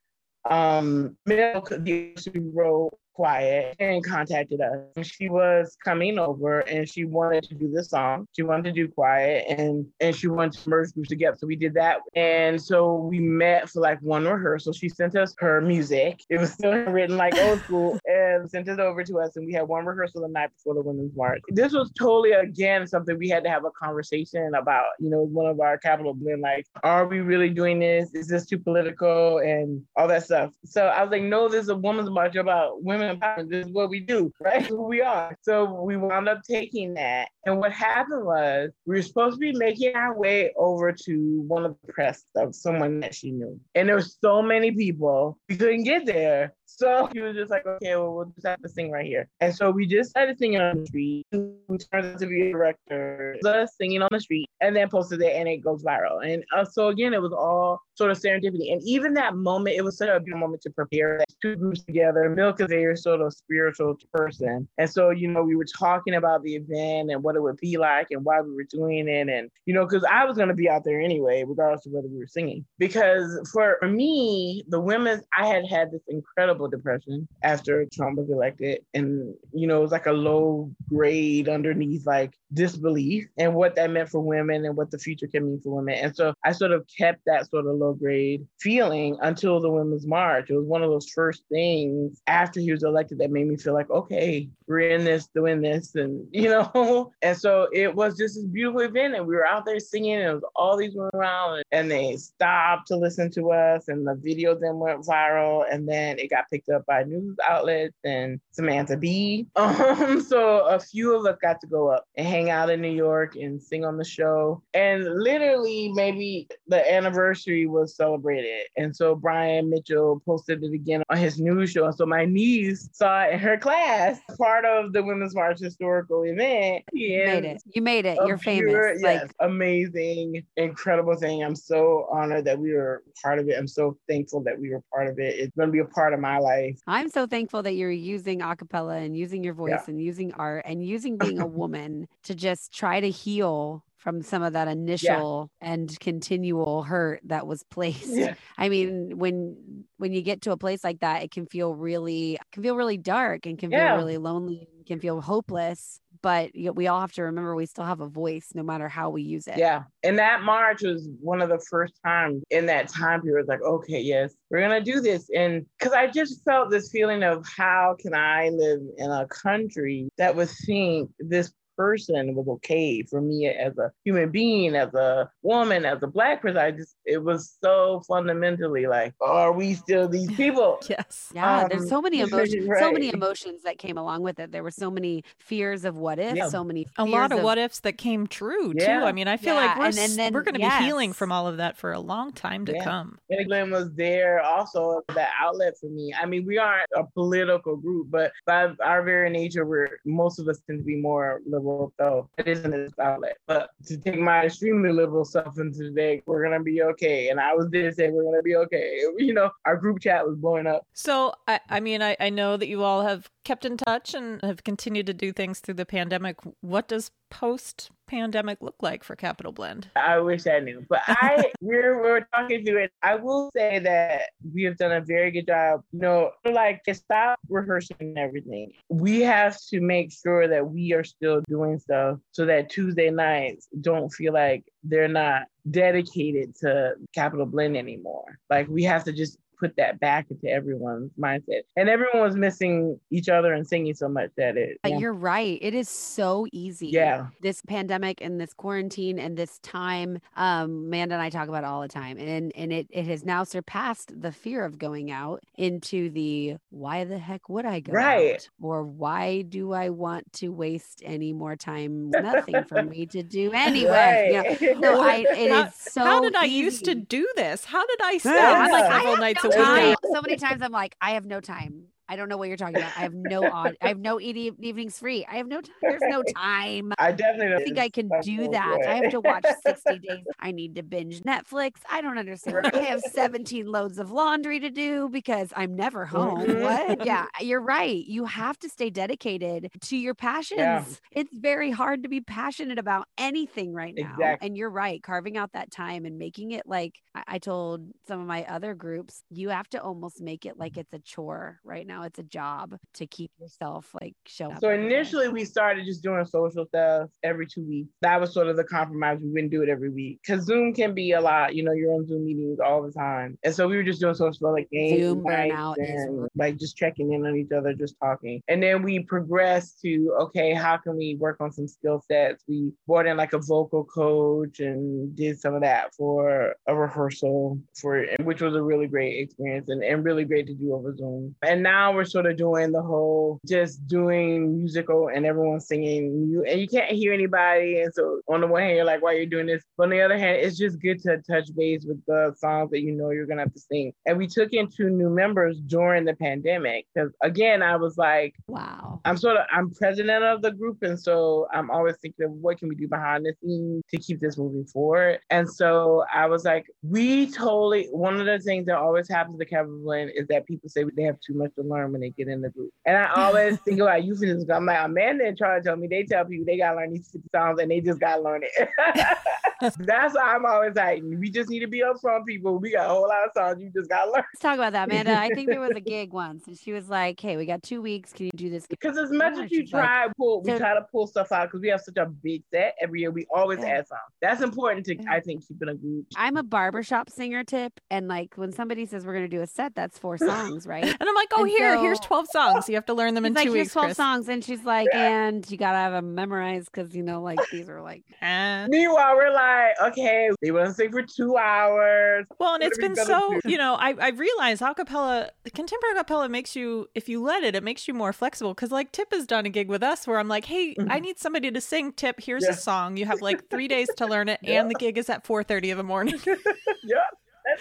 um 0.47 1.17
MILCK, 1.25 1.83
the 1.83 2.15
wrote 2.53 2.93
quiet 3.19 3.75
and 3.79 4.01
contacted 4.01 4.61
us. 4.61 5.05
She 5.05 5.27
was 5.27 5.75
coming 5.83 6.17
over 6.17 6.61
and 6.61 6.87
she 6.87 7.03
wanted 7.03 7.43
to 7.49 7.53
do 7.53 7.69
this 7.69 7.89
song. 7.89 8.29
She 8.33 8.43
wanted 8.43 8.63
to 8.63 8.71
do 8.71 8.87
quiet 8.87 9.43
and 9.49 9.85
and 9.99 10.15
she 10.15 10.29
wanted 10.29 10.53
to 10.53 10.69
merge 10.69 10.93
groups 10.93 11.09
together. 11.09 11.35
So 11.37 11.45
we 11.45 11.57
did 11.57 11.73
that. 11.73 11.97
And 12.15 12.61
so 12.61 12.95
we 12.95 13.19
met 13.19 13.69
for 13.69 13.81
like 13.81 13.99
one 14.01 14.25
rehearsal. 14.25 14.71
She 14.71 14.87
sent 14.87 15.17
us 15.17 15.35
her 15.39 15.59
music. 15.59 16.21
It 16.29 16.39
was 16.39 16.53
still 16.53 16.71
written 16.93 17.17
like 17.17 17.37
old 17.39 17.59
school 17.65 17.99
and 18.05 18.49
sent 18.49 18.69
it 18.69 18.79
over 18.79 19.03
to 19.03 19.19
us. 19.19 19.35
And 19.35 19.45
we 19.45 19.51
had 19.51 19.67
one 19.67 19.85
rehearsal 19.85 20.21
the 20.21 20.29
night 20.29 20.51
before 20.55 20.75
the 20.75 20.81
Women's 20.81 21.13
March. 21.13 21.41
This 21.49 21.73
was 21.73 21.91
totally 21.99 22.31
again 22.31 22.87
something 22.87 23.17
we 23.17 23.27
had 23.27 23.43
to 23.43 23.49
have 23.49 23.65
a 23.65 23.71
conversation 23.71 24.53
about. 24.55 24.85
You 24.97 25.09
know, 25.09 25.23
one 25.23 25.47
of 25.47 25.59
our 25.59 25.77
capital 25.77 26.13
blend, 26.13 26.39
like, 26.39 26.65
are 26.83 27.05
we 27.05 27.19
really 27.19 27.49
doing 27.49 27.79
this? 27.79 28.13
Is 28.13 28.29
this 28.29 28.45
too 28.45 28.59
political 28.59 29.39
and 29.39 29.81
all 29.97 30.07
that 30.07 30.23
stuff? 30.23 30.53
So 30.63 30.85
I 30.85 31.03
was 31.03 31.11
like, 31.11 31.23
no, 31.23 31.49
this 31.49 31.63
is 31.63 31.69
a 31.69 31.75
women's 31.75 32.09
march 32.09 32.37
about 32.37 32.81
women 32.81 33.08
empowerment. 33.09 33.49
This 33.49 33.65
is 33.65 33.71
what 33.71 33.89
we 33.89 33.99
do, 33.99 34.31
right? 34.41 34.65
Who 34.65 34.83
we 34.83 35.01
are. 35.01 35.37
So 35.41 35.81
we 35.81 35.97
wound 35.97 36.29
up 36.29 36.41
taking 36.49 36.93
that. 36.95 37.29
And 37.45 37.59
what 37.59 37.71
happened 37.71 38.25
was 38.25 38.71
we 38.85 38.95
were 38.95 39.01
supposed 39.01 39.35
to 39.35 39.39
be 39.39 39.53
making 39.53 39.95
our 39.95 40.17
way 40.17 40.53
over 40.57 40.91
to 40.91 41.43
one 41.47 41.65
of 41.65 41.75
the 41.85 41.93
press 41.93 42.23
of 42.35 42.55
someone 42.55 42.99
that 43.01 43.15
she 43.15 43.31
knew. 43.31 43.59
And 43.75 43.87
there 43.87 43.95
were 43.95 44.01
so 44.01 44.41
many 44.41 44.71
people, 44.71 45.37
we 45.47 45.57
couldn't 45.57 45.83
get 45.83 46.05
there. 46.05 46.53
So 46.77 47.09
he 47.13 47.19
was 47.19 47.35
just 47.35 47.51
like, 47.51 47.65
okay, 47.65 47.95
well, 47.95 48.13
we'll 48.13 48.25
just 48.25 48.47
have 48.47 48.61
to 48.61 48.69
sing 48.69 48.91
right 48.91 49.05
here. 49.05 49.27
And 49.39 49.53
so 49.53 49.71
we 49.71 49.85
just 49.85 50.09
started 50.09 50.37
singing 50.37 50.61
on 50.61 50.79
the 50.79 50.85
street. 50.85 51.25
We 51.31 51.77
turned 51.77 52.05
out 52.05 52.19
to 52.19 52.27
be 52.27 52.49
a 52.49 52.51
director, 52.51 53.37
us 53.45 53.75
singing 53.77 54.01
on 54.01 54.09
the 54.11 54.19
street, 54.19 54.47
and 54.61 54.75
then 54.75 54.89
posted 54.89 55.21
it, 55.21 55.33
and 55.35 55.47
it 55.47 55.57
goes 55.57 55.83
viral. 55.83 56.25
And 56.25 56.43
uh, 56.55 56.65
so 56.65 56.89
again, 56.89 57.13
it 57.13 57.21
was 57.21 57.33
all 57.33 57.79
sort 57.95 58.11
of 58.11 58.19
serendipity. 58.19 58.71
And 58.71 58.81
even 58.83 59.13
that 59.15 59.35
moment, 59.35 59.75
it 59.75 59.83
was 59.83 59.97
such 59.97 60.09
a 60.09 60.19
beautiful 60.19 60.47
moment 60.47 60.61
to 60.63 60.69
prepare 60.69 61.17
that 61.19 61.27
two 61.41 61.55
groups 61.55 61.83
together. 61.83 62.29
MILCK 62.29 62.61
is 62.61 62.71
a 62.71 62.95
sort 62.95 63.21
of 63.21 63.33
spiritual 63.33 63.95
person. 64.13 64.67
And 64.77 64.89
so, 64.89 65.09
you 65.09 65.27
know, 65.27 65.43
we 65.43 65.55
were 65.55 65.65
talking 65.65 66.15
about 66.15 66.43
the 66.43 66.55
event 66.55 67.11
and 67.11 67.23
what 67.23 67.35
it 67.35 67.41
would 67.41 67.57
be 67.57 67.77
like 67.77 68.07
and 68.11 68.23
why 68.23 68.41
we 68.41 68.53
were 68.53 68.65
doing 68.69 69.07
it. 69.07 69.29
And, 69.29 69.49
you 69.65 69.73
know, 69.73 69.85
because 69.85 70.05
I 70.09 70.25
was 70.25 70.37
going 70.37 70.49
to 70.49 70.55
be 70.55 70.69
out 70.69 70.83
there 70.85 71.01
anyway, 71.01 71.43
regardless 71.45 71.85
of 71.85 71.93
whether 71.93 72.07
we 72.07 72.17
were 72.17 72.27
singing. 72.27 72.65
Because 72.77 73.49
for 73.53 73.77
me, 73.83 74.63
the 74.67 74.79
women, 74.79 75.21
I 75.37 75.47
had 75.47 75.65
had 75.67 75.91
this 75.91 76.03
incredible 76.07 76.58
depression 76.67 77.27
after 77.43 77.85
Trump 77.93 78.17
was 78.17 78.29
elected. 78.29 78.81
And, 78.93 79.33
you 79.53 79.67
know, 79.67 79.77
it 79.77 79.81
was 79.81 79.91
like 79.91 80.07
a 80.07 80.11
low 80.11 80.71
grade 80.87 81.49
underneath 81.49 82.05
like 82.05 82.33
disbelief 82.53 83.27
and 83.37 83.53
what 83.53 83.75
that 83.75 83.91
meant 83.91 84.09
for 84.09 84.21
women 84.21 84.65
and 84.65 84.75
what 84.75 84.91
the 84.91 84.97
future 84.97 85.27
can 85.27 85.45
mean 85.45 85.61
for 85.61 85.75
women. 85.75 85.95
And 85.95 86.15
so 86.15 86.33
I 86.43 86.51
sort 86.51 86.71
of 86.71 86.85
kept 86.97 87.21
that 87.25 87.49
sort 87.49 87.67
of 87.67 87.75
low 87.75 87.93
grade 87.93 88.45
feeling 88.59 89.17
until 89.21 89.59
the 89.59 89.69
Women's 89.69 90.07
March. 90.07 90.49
It 90.49 90.55
was 90.55 90.65
one 90.65 90.83
of 90.83 90.89
those 90.89 91.09
first 91.09 91.43
things 91.51 92.21
after 92.27 92.59
he 92.59 92.71
was 92.71 92.83
elected 92.83 93.19
that 93.19 93.31
made 93.31 93.47
me 93.47 93.57
feel 93.57 93.73
like, 93.73 93.89
okay, 93.89 94.49
we're 94.69 94.91
in 94.91 95.03
this, 95.03 95.27
doing 95.33 95.61
this, 95.61 95.95
and 95.95 96.25
you 96.31 96.49
know. 96.49 97.11
And 97.21 97.35
so 97.35 97.67
it 97.73 97.93
was 97.93 98.17
just 98.17 98.35
this 98.35 98.45
beautiful 98.45 98.81
event, 98.81 99.15
and 99.15 99.25
we 99.25 99.35
were 99.35 99.45
out 99.45 99.65
there 99.65 99.79
singing, 99.79 100.13
and 100.13 100.29
it 100.29 100.33
was 100.33 100.43
all 100.55 100.77
these 100.77 100.93
women 100.95 101.09
around, 101.13 101.63
and 101.71 101.89
they 101.89 102.15
stopped 102.15 102.87
to 102.87 102.95
listen 102.95 103.31
to 103.31 103.51
us, 103.51 103.87
and 103.87 104.07
the 104.07 104.15
video 104.15 104.55
then 104.57 104.77
went 104.77 105.03
viral, 105.05 105.65
and 105.69 105.89
then 105.89 106.19
it 106.19 106.29
got 106.29 106.49
picked 106.49 106.69
up 106.69 106.85
by 106.85 107.03
news 107.03 107.35
outlets 107.49 107.95
and 108.03 108.39
Samantha 108.51 108.95
Bee. 108.95 109.47
Um, 109.79 110.21
so 110.21 110.65
a 110.67 110.79
few 110.79 111.15
of 111.15 111.25
us 111.25 111.37
got 111.41 111.61
to 111.61 111.67
go 111.67 111.89
up 111.89 112.05
and 112.15 112.27
hang 112.27 112.49
out 112.49 112.69
in 112.69 112.81
New 112.81 112.91
York 112.91 113.35
and 113.35 113.61
sing 113.61 113.85
on 113.85 113.97
the 113.97 114.05
show, 114.05 114.61
and 114.73 115.03
literally 115.03 115.91
maybe 115.93 116.47
the 116.67 116.91
anniversary 116.91 117.65
was 117.65 117.95
celebrated, 117.95 118.67
and 118.77 118.95
so 118.95 119.15
Brian 119.15 119.69
Mitchell 119.69 120.21
posted 120.25 120.63
it 120.63 120.73
again 120.73 121.03
on 121.09 121.17
his 121.17 121.39
news 121.39 121.71
show, 121.71 121.85
and 121.85 121.95
so 121.95 122.05
my 122.05 122.25
niece 122.25 122.89
saw 122.91 123.23
it 123.23 123.33
in 123.33 123.39
her 123.39 123.57
class, 123.57 124.19
part 124.37 124.58
part 124.61 124.85
of 124.85 124.93
the 124.93 125.03
Women's 125.03 125.35
March 125.35 125.59
historical 125.59 126.23
event. 126.23 126.83
You 126.91 127.25
made 127.25 127.45
it. 127.45 127.61
You 127.73 127.81
made 127.81 128.05
it. 128.05 128.17
a 128.21 128.27
You're 128.27 128.37
pure, 128.37 128.63
famous. 128.63 129.01
Yes, 129.01 129.21
Like 129.21 129.31
amazing, 129.39 130.43
incredible 130.57 131.15
thing. 131.15 131.43
I'm 131.43 131.55
so 131.55 132.07
honored 132.11 132.45
that 132.45 132.59
we 132.59 132.73
were 132.73 133.03
part 133.21 133.39
of 133.39 133.47
it. 133.49 133.57
I'm 133.57 133.67
so 133.67 133.97
thankful 134.07 134.43
that 134.43 134.59
we 134.59 134.69
were 134.71 134.81
part 134.93 135.07
of 135.07 135.19
it. 135.19 135.39
It's 135.39 135.55
going 135.55 135.67
to 135.69 135.73
be 135.73 135.79
a 135.79 135.85
part 135.85 136.13
of 136.13 136.19
my 136.19 136.37
life. 136.37 136.77
I'm 136.87 137.09
so 137.09 137.25
thankful 137.27 137.63
that 137.63 137.73
you're 137.73 137.91
using 137.91 138.39
acapella 138.39 139.03
and 139.03 139.15
using 139.15 139.43
your 139.43 139.53
voice 139.53 139.69
Yeah. 139.71 139.83
and 139.87 140.01
using 140.01 140.33
art 140.33 140.63
and 140.65 140.83
using 140.85 141.17
being 141.17 141.39
a 141.39 141.45
woman 141.59 142.07
to 142.23 142.35
just 142.35 142.73
try 142.73 142.99
to 142.99 143.09
heal 143.09 143.83
from 143.99 144.21
some 144.21 144.41
of 144.41 144.53
that 144.53 144.67
initial 144.67 145.51
and 145.61 145.99
continual 145.99 146.83
hurt 146.83 147.21
that 147.25 147.45
was 147.45 147.63
placed. 147.63 148.07
Yeah. 148.09 148.33
I 148.57 148.69
mean, 148.69 149.17
when 149.17 149.85
when 149.97 150.13
you 150.13 150.21
get 150.21 150.41
to 150.43 150.51
a 150.51 150.57
place 150.57 150.83
like 150.83 151.01
that, 151.01 151.21
it 151.23 151.31
can 151.31 151.45
feel 151.45 151.75
really 151.75 152.39
can 152.51 152.63
feel 152.63 152.75
really 152.75 152.97
dark 152.97 153.45
and 153.45 153.57
can 153.59 153.71
Yeah. 153.71 153.89
feel 153.89 153.97
really 153.97 154.17
lonely, 154.17 154.67
and 154.77 154.85
can 154.85 154.99
feel 154.99 155.21
hopeless. 155.21 155.99
But 156.21 156.51
we 156.53 156.87
all 156.87 156.99
have 156.99 157.13
to 157.13 157.23
remember 157.23 157.55
we 157.55 157.65
still 157.65 157.85
have 157.85 158.01
a 158.01 158.07
voice 158.07 158.47
no 158.53 158.63
matter 158.63 158.89
how 158.89 159.09
we 159.09 159.21
use 159.21 159.47
it. 159.47 159.57
Yeah. 159.57 159.83
And 160.03 160.19
that 160.19 160.43
march 160.43 160.81
was 160.81 161.07
one 161.21 161.41
of 161.41 161.47
the 161.47 161.59
first 161.69 161.93
times 162.05 162.43
in 162.49 162.65
that 162.65 162.89
time 162.89 163.21
period, 163.21 163.47
like, 163.47 163.61
okay, 163.61 164.01
yes, 164.01 164.33
we're 164.49 164.59
going 164.59 164.83
to 164.83 164.91
do 164.91 164.99
this. 164.99 165.29
And 165.33 165.65
because 165.77 165.93
I 165.93 166.07
just 166.07 166.43
felt 166.43 166.71
this 166.71 166.91
feeling 166.91 167.23
of 167.23 167.45
how 167.45 167.95
can 167.99 168.13
I 168.13 168.49
live 168.49 168.81
in 168.97 169.09
a 169.11 169.27
country 169.27 170.09
that 170.17 170.35
would 170.35 170.49
think 170.49 171.09
this 171.19 171.53
person 171.89 172.35
was 172.35 172.45
okay 172.49 173.01
for 173.03 173.21
me 173.21 173.47
as 173.47 173.77
a 173.77 173.89
human 174.03 174.29
being, 174.29 174.75
as 174.75 174.93
a 174.93 175.29
woman, 175.43 175.85
as 175.85 176.03
a 176.03 176.07
black 176.07 176.41
person. 176.41 176.57
I 176.57 176.71
just, 176.71 176.97
it 177.05 177.23
was 177.23 177.57
so 177.63 178.01
fundamentally 178.05 178.85
like, 178.85 179.13
are 179.21 179.53
we 179.53 179.75
still 179.75 180.09
these 180.09 180.29
people? 180.35 180.79
Yes. 180.89 181.31
Yeah, 181.33 181.61
Um, 181.61 181.69
there's 181.69 181.87
so 181.87 182.01
many 182.01 182.19
emotions, 182.27 182.67
so 182.79 182.91
many 182.91 183.13
emotions 183.13 183.63
that 183.63 183.77
came 183.77 183.97
along 183.97 184.23
with 184.23 184.39
it. 184.39 184.51
There 184.51 184.61
were 184.63 184.71
so 184.71 184.91
many 184.91 185.23
fears 185.37 185.85
of 185.85 185.95
what 185.95 186.19
if, 186.19 186.35
Yeah. 186.35 186.49
so 186.49 186.65
many 186.65 186.85
A 186.97 187.05
lot 187.05 187.31
of 187.31 187.41
what 187.41 187.57
ifs 187.57 187.79
that 187.81 187.97
came 187.97 188.27
true 188.27 188.73
too. 188.73 188.85
I 189.09 189.13
mean, 189.13 189.29
I 189.29 189.37
feel 189.37 189.55
Yeah, 189.55 189.65
like 189.67 189.77
we're 189.79 189.85
and- 189.85 189.97
and 189.97 190.13
then- 190.19 190.33
we're 190.33 190.43
going 190.43 190.55
to 190.55 190.59
be 190.59 190.85
healing 190.85 191.13
from 191.13 191.31
all 191.31 191.47
of 191.47 191.55
that 191.57 191.77
for 191.77 191.93
a 191.93 191.99
long 192.01 192.33
time 192.33 192.65
to 192.65 192.73
Yeah. 192.73 192.83
come. 192.83 193.17
And 193.29 193.47
Glenn 193.47 193.71
was 193.71 193.93
there 193.93 194.41
also 194.41 195.01
that 195.15 195.29
outlet 195.39 195.75
for 195.79 195.87
me. 195.89 196.13
I 196.21 196.25
mean, 196.25 196.45
we 196.45 196.57
aren't 196.57 196.89
a 196.93 197.03
political 197.05 197.77
group, 197.77 198.07
but 198.11 198.33
by 198.45 198.59
our 198.83 199.01
very 199.03 199.29
nature, 199.29 199.65
we're 199.65 199.99
most 200.05 200.39
of 200.39 200.47
us 200.49 200.59
tend 200.67 200.79
to 200.79 200.83
be 200.83 200.97
more 200.97 201.41
liberal, 201.45 201.68
so 201.99 202.29
it 202.37 202.47
isn't 202.47 202.71
this 202.71 202.93
outlet. 202.99 203.37
But 203.47 203.69
to 203.87 203.97
take 203.97 204.19
my 204.19 204.45
extremely 204.45 204.91
liberal 204.91 205.25
self 205.25 205.57
into 205.59 205.79
today, 205.79 206.21
we're 206.25 206.43
gonna 206.43 206.61
be 206.61 206.81
okay. 206.83 207.29
And 207.29 207.39
I 207.39 207.53
was 207.53 207.69
there 207.69 207.89
to 207.89 207.93
say 207.93 208.09
we're 208.09 208.23
gonna 208.23 208.43
be 208.43 208.55
okay. 208.55 209.01
You 209.29 209.33
know, 209.33 209.51
our 209.65 209.75
group 209.75 209.99
chat 209.99 210.25
was 210.25 210.37
blowing 210.37 210.65
up. 210.65 210.87
So, 210.93 211.33
I, 211.47 211.59
I 211.69 211.79
mean, 211.79 212.01
I, 212.01 212.15
I 212.19 212.29
know 212.29 212.57
that 212.57 212.67
you 212.67 212.83
all 212.83 213.03
have 213.03 213.29
kept 213.43 213.65
in 213.65 213.77
touch 213.77 214.13
and 214.13 214.41
have 214.43 214.63
continued 214.63 215.05
to 215.07 215.13
do 215.13 215.31
things 215.31 215.59
through 215.59 215.75
the 215.75 215.85
pandemic. 215.85 216.37
What 216.61 216.87
does 216.87 217.11
post 217.29 217.91
pandemic 218.07 218.57
look 218.61 218.75
like 218.81 219.03
for 219.03 219.15
Capital 219.15 219.51
Blend? 219.51 219.89
I 219.95 220.19
wish 220.19 220.47
I 220.47 220.59
knew, 220.59 220.85
but 220.89 221.01
I 221.07 221.51
we're 221.61 222.01
we're 222.01 222.25
talking 222.33 222.65
through 222.65 222.83
it. 222.83 222.91
I 223.01 223.15
will 223.15 223.51
say 223.55 223.79
that 223.79 224.31
we 224.53 224.63
have 224.63 224.77
done 224.77 224.91
a 224.91 225.01
very 225.01 225.31
good 225.31 225.47
job. 225.47 225.83
You 225.91 225.99
know, 225.99 226.31
like 226.45 226.83
to 226.83 226.93
stop 226.93 227.39
rehearsing 227.49 228.15
everything. 228.17 228.73
We 228.89 229.21
have 229.21 229.57
to 229.69 229.79
make 229.79 230.11
sure 230.11 230.47
that 230.47 230.67
we 230.67 230.93
are 230.93 231.03
still 231.03 231.41
doing 231.47 231.79
stuff 231.79 232.19
so 232.31 232.45
that 232.45 232.69
Tuesday 232.69 233.09
nights 233.09 233.67
don't 233.81 234.09
feel 234.09 234.33
like 234.33 234.65
they're 234.83 235.07
not 235.07 235.43
dedicated 235.69 236.55
to 236.55 236.95
Capital 237.13 237.45
Blend 237.45 237.77
anymore. 237.77 238.39
Like 238.49 238.67
we 238.67 238.83
have 238.83 239.03
to 239.05 239.11
just 239.11 239.37
put 239.59 239.75
that 239.77 239.99
back 239.99 240.27
into 240.31 240.47
everyone's 240.47 241.11
mindset. 241.19 241.61
And 241.75 241.89
everyone 241.89 242.21
was 242.21 242.35
missing 242.35 242.99
each 243.11 243.29
other 243.29 243.53
and 243.53 243.67
singing 243.67 243.93
so 243.93 244.07
much 244.07 244.31
that 244.37 244.57
it 244.57 244.77
Uh, 244.85 244.89
You're 244.89 245.13
right. 245.13 245.57
It 245.61 245.73
is 245.73 245.89
so 245.89 246.47
easy. 246.51 246.87
Yeah. 246.87 247.27
This 247.41 247.61
pandemic 247.61 248.21
and 248.21 248.39
this 248.39 248.53
quarantine 248.53 249.19
and 249.19 249.37
this 249.37 249.59
time, 249.59 250.19
um, 250.37 250.85
Amanda 250.87 251.15
and 251.15 251.21
I 251.21 251.29
talk 251.29 251.47
about 251.49 251.63
it 251.63 251.67
all 251.67 251.81
the 251.81 251.87
time. 251.87 252.17
And 252.17 252.51
and 252.55 252.71
it, 252.73 252.87
it 252.89 253.05
has 253.07 253.25
now 253.25 253.43
surpassed 253.43 254.19
the 254.21 254.31
fear 254.31 254.63
of 254.65 254.77
going 254.77 255.11
out 255.11 255.43
into 255.57 256.09
the 256.09 256.55
why 256.69 257.03
the 257.03 257.17
heck 257.17 257.49
would 257.49 257.65
I 257.65 257.79
go 257.81 257.93
Right. 257.93 258.35
out? 258.35 258.49
Or 258.61 258.83
why 258.83 259.41
do 259.41 259.73
I 259.73 259.89
want 259.89 260.31
to 260.33 260.49
waste 260.49 261.01
any 261.05 261.33
more 261.33 261.55
time? 261.55 262.09
Nothing 262.11 262.63
for 262.63 262.81
me 262.83 263.05
to 263.07 263.23
do 263.23 263.51
anyway. 263.53 264.27
You 264.31 264.33
know, 264.33 264.49
Right. 264.49 264.79
no, 264.79 265.01
I 265.01 265.15
it 265.29 265.51
how, 265.51 265.65
is 265.65 265.75
so 265.75 266.01
how 266.03 266.21
did 266.21 266.35
I 266.35 266.45
used 266.45 266.85
to 266.85 266.95
do 266.95 267.27
this? 267.35 267.65
How 267.65 267.85
did 267.85 267.99
I 268.01 268.17
spend 268.17 268.35
Yeah, 268.37 268.51
I'm 268.53 268.71
like, 268.71 268.83
I 268.83 268.89
several 268.97 269.11
have 269.15 269.19
nights 269.19 269.43
a 269.43 269.47
week? 269.48 269.48
Time. 269.49 269.95
So 270.13 270.21
many 270.21 270.37
times 270.37 270.61
I'm 270.61 270.71
like, 270.71 270.95
I 271.01 271.11
have 271.11 271.25
no 271.25 271.41
time. 271.41 271.87
I 272.09 272.15
don't 272.15 272.27
know 272.27 272.37
what 272.37 272.47
you're 272.47 272.57
talking 272.57 272.77
about. 272.77 272.91
I 272.97 273.01
have 273.01 273.13
no 273.13 273.43
odd. 273.43 273.77
I 273.81 273.89
have 273.89 273.99
no 274.09 274.19
eve- 274.19 274.55
evenings 274.59 274.97
free. 274.99 275.25
I 275.31 275.35
have 275.35 275.47
no 275.47 275.61
time. 275.61 275.75
There's 275.81 276.01
no 276.01 276.23
time. 276.35 276.91
I 276.97 277.11
definitely 277.11 277.55
I 277.55 277.63
think 277.63 277.77
I 277.77 277.89
can 277.89 278.09
do 278.23 278.49
that. 278.49 278.79
I 278.87 278.95
have 278.95 279.11
to 279.11 279.19
watch 279.21 279.45
60 279.65 279.99
days. 280.07 280.25
I 280.39 280.51
need 280.51 280.75
to 280.75 280.83
binge 280.83 281.21
Netflix. 281.21 281.73
I 281.89 282.01
don't 282.01 282.17
understand. 282.17 282.65
I 282.73 282.79
have 282.79 283.01
17 283.01 283.67
loads 283.67 283.99
of 283.99 284.11
laundry 284.11 284.59
to 284.61 284.69
do 284.71 285.07
because 285.09 285.53
I'm 285.55 285.75
never 285.75 286.05
home. 286.05 286.39
Mhm. 286.39 286.63
What? 286.63 287.05
Yeah, 287.05 287.27
you're 287.41 287.61
right. 287.61 288.03
You 288.05 288.25
have 288.25 288.57
to 288.59 288.69
stay 288.69 288.89
dedicated 288.89 289.69
to 289.81 289.95
your 289.97 290.15
passions. 290.15 290.59
Yeah. 290.59 290.83
It's 291.11 291.37
very 291.37 291.69
hard 291.71 292.03
to 292.03 292.09
be 292.09 292.21
passionate 292.21 292.79
about 292.79 293.05
anything 293.17 293.73
right 293.73 293.93
now. 293.95 294.13
Exactly. 294.13 294.47
And 294.47 294.57
you're 294.57 294.69
right. 294.71 295.01
Carving 295.03 295.37
out 295.37 295.51
that 295.53 295.69
time 295.71 296.05
and 296.05 296.17
making 296.17 296.51
it 296.51 296.63
like 296.65 296.95
I, 297.13 297.23
I 297.27 297.37
told 297.39 297.91
some 298.07 298.19
of 298.19 298.25
my 298.27 298.45
other 298.45 298.73
groups, 298.73 299.21
you 299.29 299.49
have 299.49 299.69
to 299.69 299.81
almost 299.81 300.21
make 300.21 300.45
it 300.45 300.57
like 300.57 300.77
it's 300.77 300.93
a 300.93 300.99
chore 300.99 301.59
right 301.63 301.85
now. 301.85 301.98
It's 302.03 302.19
a 302.19 302.23
job 302.23 302.75
to 302.95 303.07
keep 303.07 303.31
yourself 303.39 303.89
like 304.01 304.15
showing 304.25 304.53
up. 304.53 304.61
So 304.61 304.69
initially, 304.69 305.29
we 305.29 305.45
started 305.45 305.85
just 305.85 306.03
doing 306.03 306.25
social 306.25 306.65
stuff 306.65 307.09
every 307.23 307.47
two 307.47 307.63
weeks. 307.63 307.89
That 308.01 308.19
was 308.19 308.33
sort 308.33 308.47
of 308.47 308.57
the 308.57 308.63
compromise. 308.63 309.19
We 309.21 309.29
wouldn't 309.29 309.51
do 309.51 309.61
it 309.61 309.69
every 309.69 309.89
week 309.89 310.19
because 310.25 310.45
Zoom 310.45 310.73
can 310.73 310.93
be 310.93 311.13
a 311.13 311.21
lot. 311.21 311.55
You 311.55 311.63
know, 311.63 311.71
you're 311.71 311.93
on 311.93 312.07
Zoom 312.07 312.25
meetings 312.25 312.59
all 312.59 312.81
the 312.81 312.91
time, 312.91 313.37
and 313.43 313.53
so 313.53 313.67
we 313.67 313.75
were 313.75 313.83
just 313.83 313.99
doing 313.99 314.13
social 314.13 314.33
stuff 314.33 314.53
like 314.53 314.69
games, 314.71 315.01
Zoom 315.01 315.23
burnout 315.23 315.75
is 315.79 315.89
and 315.89 316.27
like 316.35 316.57
just 316.57 316.75
checking 316.75 317.13
in 317.13 317.25
on 317.25 317.35
each 317.35 317.51
other, 317.51 317.73
just 317.73 317.95
talking. 318.01 318.41
And 318.47 318.61
then 318.61 318.83
we 318.83 318.99
progressed 318.99 319.81
to 319.81 320.15
okay, 320.21 320.53
how 320.53 320.77
can 320.77 320.97
we 320.97 321.15
work 321.15 321.37
on 321.39 321.51
some 321.51 321.67
skill 321.67 322.03
sets? 322.07 322.43
We 322.47 322.71
brought 322.87 323.05
in 323.07 323.17
like 323.17 323.33
a 323.33 323.39
vocal 323.39 323.83
coach 323.85 324.59
and 324.59 325.15
did 325.15 325.39
some 325.39 325.55
of 325.55 325.61
that 325.61 325.93
for 325.95 326.55
a 326.67 326.75
rehearsal 326.75 327.59
for, 327.79 328.05
which 328.23 328.41
was 328.41 328.55
a 328.55 328.61
really 328.61 328.87
great 328.87 329.19
experience 329.19 329.69
and, 329.69 329.83
and 329.83 330.03
really 330.03 330.25
great 330.25 330.47
to 330.47 330.53
do 330.53 330.73
over 330.73 330.95
Zoom. 330.95 331.35
And 331.43 331.63
now 331.63 331.88
we're 331.95 332.05
sort 332.05 332.25
of 332.25 332.37
doing 332.37 332.71
the 332.71 332.81
whole 332.81 333.39
just 333.47 333.85
doing 333.87 334.57
musical 334.57 335.09
and 335.13 335.25
everyone 335.25 335.59
singing 335.59 336.27
you 336.29 336.43
and 336.45 336.59
you 336.59 336.67
can't 336.67 336.91
hear 336.91 337.13
anybody. 337.13 337.81
And 337.81 337.93
so 337.93 338.21
on 338.27 338.41
the 338.41 338.47
one 338.47 338.61
hand, 338.61 338.75
you're 338.75 338.85
like, 338.85 339.01
why 339.01 339.13
are 339.13 339.19
you 339.19 339.25
doing 339.25 339.47
this? 339.47 339.63
But 339.77 339.85
on 339.85 339.89
the 339.91 340.01
other 340.01 340.17
hand, 340.17 340.37
it's 340.37 340.57
just 340.57 340.79
good 340.79 341.01
to 341.03 341.17
touch 341.29 341.53
base 341.55 341.85
with 341.85 342.03
the 342.05 342.33
songs 342.37 342.71
that 342.71 342.81
you 342.81 342.91
know 342.91 343.11
you're 343.11 343.25
gonna 343.25 343.41
have 343.41 343.53
to 343.53 343.59
sing. 343.59 343.93
And 344.05 344.17
we 344.17 344.27
took 344.27 344.53
in 344.53 344.69
two 344.69 344.89
new 344.89 345.09
members 345.09 345.59
during 345.59 346.05
the 346.05 346.15
pandemic 346.15 346.85
because 346.93 347.11
again, 347.21 347.61
I 347.61 347.75
was 347.75 347.97
like, 347.97 348.35
wow. 348.47 349.01
I'm 349.05 349.17
sort 349.17 349.37
of 349.37 349.45
I'm 349.51 349.71
president 349.71 350.23
of 350.23 350.41
the 350.41 350.51
group, 350.51 350.81
and 350.81 350.99
so 350.99 351.47
I'm 351.53 351.69
always 351.71 351.95
thinking 352.01 352.25
of 352.25 352.31
what 352.31 352.59
can 352.59 352.69
we 352.69 352.75
do 352.75 352.87
behind 352.87 353.25
the 353.25 353.33
scenes 353.41 353.83
to 353.89 353.97
keep 353.97 354.19
this 354.19 354.37
moving 354.37 354.65
forward. 354.65 355.19
And 355.29 355.49
so 355.49 356.03
I 356.13 356.27
was 356.27 356.45
like, 356.45 356.65
we 356.83 357.31
totally 357.31 357.87
one 357.91 358.19
of 358.19 358.25
the 358.25 358.39
things 358.39 358.65
that 358.67 358.77
always 358.77 359.09
happens 359.09 359.39
to 359.39 359.45
Kevin 359.45 359.83
Blend 359.83 360.11
is 360.15 360.27
that 360.27 360.45
people 360.45 360.69
say 360.69 360.83
they 360.95 361.03
have 361.03 361.19
too 361.25 361.33
much 361.33 361.53
to 361.55 361.63
learn 361.63 361.78
when 361.87 362.01
they 362.01 362.09
get 362.09 362.27
in 362.27 362.41
the 362.41 362.49
group. 362.49 362.71
And 362.85 362.97
I 362.97 363.11
always 363.13 363.57
think 363.65 363.79
about 363.79 364.03
euphemisms. 364.03 364.49
I'm 364.49 364.65
like, 364.65 364.83
Amanda 364.83 365.25
and 365.25 365.37
Charlie 365.37 365.61
tell 365.63 365.75
me 365.75 365.87
they 365.87 366.03
tell 366.03 366.25
people 366.25 366.45
they 366.45 366.57
gotta 366.57 366.77
learn 366.77 366.91
these 366.93 367.09
50 367.11 367.27
songs 367.33 367.59
and 367.61 367.71
they 367.71 367.79
just 367.81 367.99
gotta 367.99 368.21
learn 368.21 368.41
it. 368.43 368.69
That's 369.79 370.15
why 370.15 370.33
I'm 370.35 370.45
always 370.45 370.73
like, 370.75 371.01
we 371.03 371.29
just 371.29 371.49
need 371.49 371.59
to 371.59 371.67
be 371.67 371.81
upfront, 371.81 372.25
people. 372.25 372.57
We 372.59 372.71
got 372.71 372.85
a 372.85 372.89
whole 372.89 373.01
lot 373.07 373.25
of 373.25 373.31
songs 373.35 373.61
you 373.61 373.69
just 373.75 373.89
gotta 373.89 374.09
learn. 374.09 374.23
Let's 374.33 374.41
talk 374.41 374.55
about 374.55 374.71
that, 374.73 374.87
Amanda. 374.89 375.17
I 375.19 375.29
think 375.29 375.49
there 375.49 375.59
was 375.59 375.71
a 375.75 375.81
gig 375.81 376.13
once, 376.13 376.47
and 376.47 376.57
she 376.57 376.71
was 376.71 376.87
like, 376.89 377.19
"Hey, 377.19 377.35
we 377.35 377.45
got 377.45 377.61
two 377.61 377.81
weeks. 377.81 378.13
Can 378.13 378.27
you 378.27 378.31
do 378.35 378.49
this?" 378.49 378.65
Because 378.67 378.97
as 378.97 379.11
much 379.11 379.33
as 379.37 379.51
you 379.51 379.61
she's 379.61 379.73
like- 379.73 379.83
try, 379.83 380.07
pull, 380.17 380.41
we 380.43 380.51
So- 380.51 380.59
try 380.59 380.73
to 380.75 380.81
pull 380.91 381.07
stuff 381.07 381.31
out 381.33 381.47
because 381.49 381.59
we 381.61 381.67
have 381.69 381.81
such 381.81 381.97
a 381.97 382.05
big 382.05 382.43
set 382.51 382.75
every 382.81 383.01
year. 383.01 383.11
We 383.11 383.25
always 383.33 383.59
Yeah. 383.59 383.79
add 383.79 383.87
songs. 383.89 383.99
That's 384.21 384.41
important 384.41 384.85
to, 384.85 384.95
Yeah. 384.95 385.11
I 385.11 385.19
think, 385.19 385.45
keeping 385.45 385.67
a 385.67 385.75
group. 385.75 386.05
I'm 386.15 386.37
a 386.37 386.43
barbershop 386.43 387.09
singer 387.09 387.43
tip, 387.43 387.81
and 387.91 388.07
like 388.07 388.35
when 388.35 388.53
somebody 388.53 388.85
says 388.85 389.05
we're 389.05 389.13
gonna 389.13 389.27
do 389.27 389.41
a 389.41 389.47
set, 389.47 389.75
that's 389.75 389.97
four 389.99 390.17
songs, 390.17 390.67
right? 390.67 390.85
And 390.85 390.97
I'm 391.01 391.15
like, 391.15 391.29
oh, 391.35 391.41
And 391.43 391.49
here, 391.51 391.68
here's 391.77 391.99
12 391.99 392.27
songs. 392.29 392.67
You 392.69 392.75
have 392.75 392.85
to 392.87 392.93
learn 392.93 393.13
them 393.13 393.25
in 393.25 393.33
She's 393.33 393.35
like, 393.37 393.45
two 393.47 393.53
here's 393.53 393.65
weeks. 393.65 393.73
12 393.73 393.85
Chris. 393.87 393.97
songs, 393.97 394.29
and 394.29 394.43
she's 394.43 394.63
like, 394.63 394.87
and 394.93 395.49
you 395.51 395.57
gotta 395.57 395.77
have 395.77 395.93
them 395.93 396.15
memorized 396.15 396.71
because 396.71 396.95
you 396.95 397.03
know, 397.03 397.21
like 397.21 397.39
these 397.51 397.69
are 397.69 397.81
like 397.81 398.03
Eh. 398.21 398.67
Meanwhile, 398.67 399.15
we're 399.15 399.31
like, 399.33 399.79
okay, 399.91 400.29
they 400.41 400.51
want 400.51 400.67
to 400.67 400.73
sing 400.73 400.91
for 400.91 401.01
two 401.03 401.37
hours. 401.37 402.25
Well, 402.37 402.55
and 402.55 402.63
What 402.63 402.71
it's 402.71 402.79
are 402.79 402.81
we 402.81 402.87
been 402.89 402.95
so, 403.05 403.39
do? 403.43 403.49
you 403.49 403.57
know, 403.57 403.75
I, 403.75 403.95
I 403.99 404.09
realized 404.09 404.61
acapella, 404.61 405.29
contemporary 405.53 405.95
acapella 405.95 406.29
makes 406.29 406.55
you, 406.55 406.87
if 406.95 407.07
you 407.07 407.21
let 407.23 407.43
it, 407.43 407.55
it 407.55 407.63
makes 407.63 407.87
you 407.87 407.93
more 407.93 408.11
flexible. 408.11 408.53
Cause 408.55 408.71
like 408.71 408.91
Tip 408.91 409.13
has 409.13 409.25
done 409.25 409.45
a 409.45 409.49
gig 409.49 409.69
with 409.69 409.83
us 409.83 410.05
where 410.05 410.19
I'm 410.19 410.27
like, 410.27 410.45
hey, 410.45 410.75
I 410.89 410.99
need 410.99 411.17
somebody 411.17 411.49
to 411.51 411.61
sing. 411.61 411.93
Tip, 411.93 412.19
here's 412.19 412.43
Mm-hmm. 412.43 412.51
Yeah. 412.51 412.57
a 412.57 412.61
song. 412.61 412.97
You 412.97 413.05
have 413.05 413.21
like 413.21 413.49
three 413.49 413.67
days 413.67 413.87
to 413.97 414.05
learn 414.05 414.27
it, 414.29 414.39
Yeah. 414.43 414.61
and 414.61 414.69
the 414.69 414.75
gig 414.75 414.97
is 414.97 415.09
at 415.09 415.23
4:30 415.25 415.71
in 415.71 415.77
the 415.77 415.83
morning. 415.83 416.19
yeah. 416.25 416.95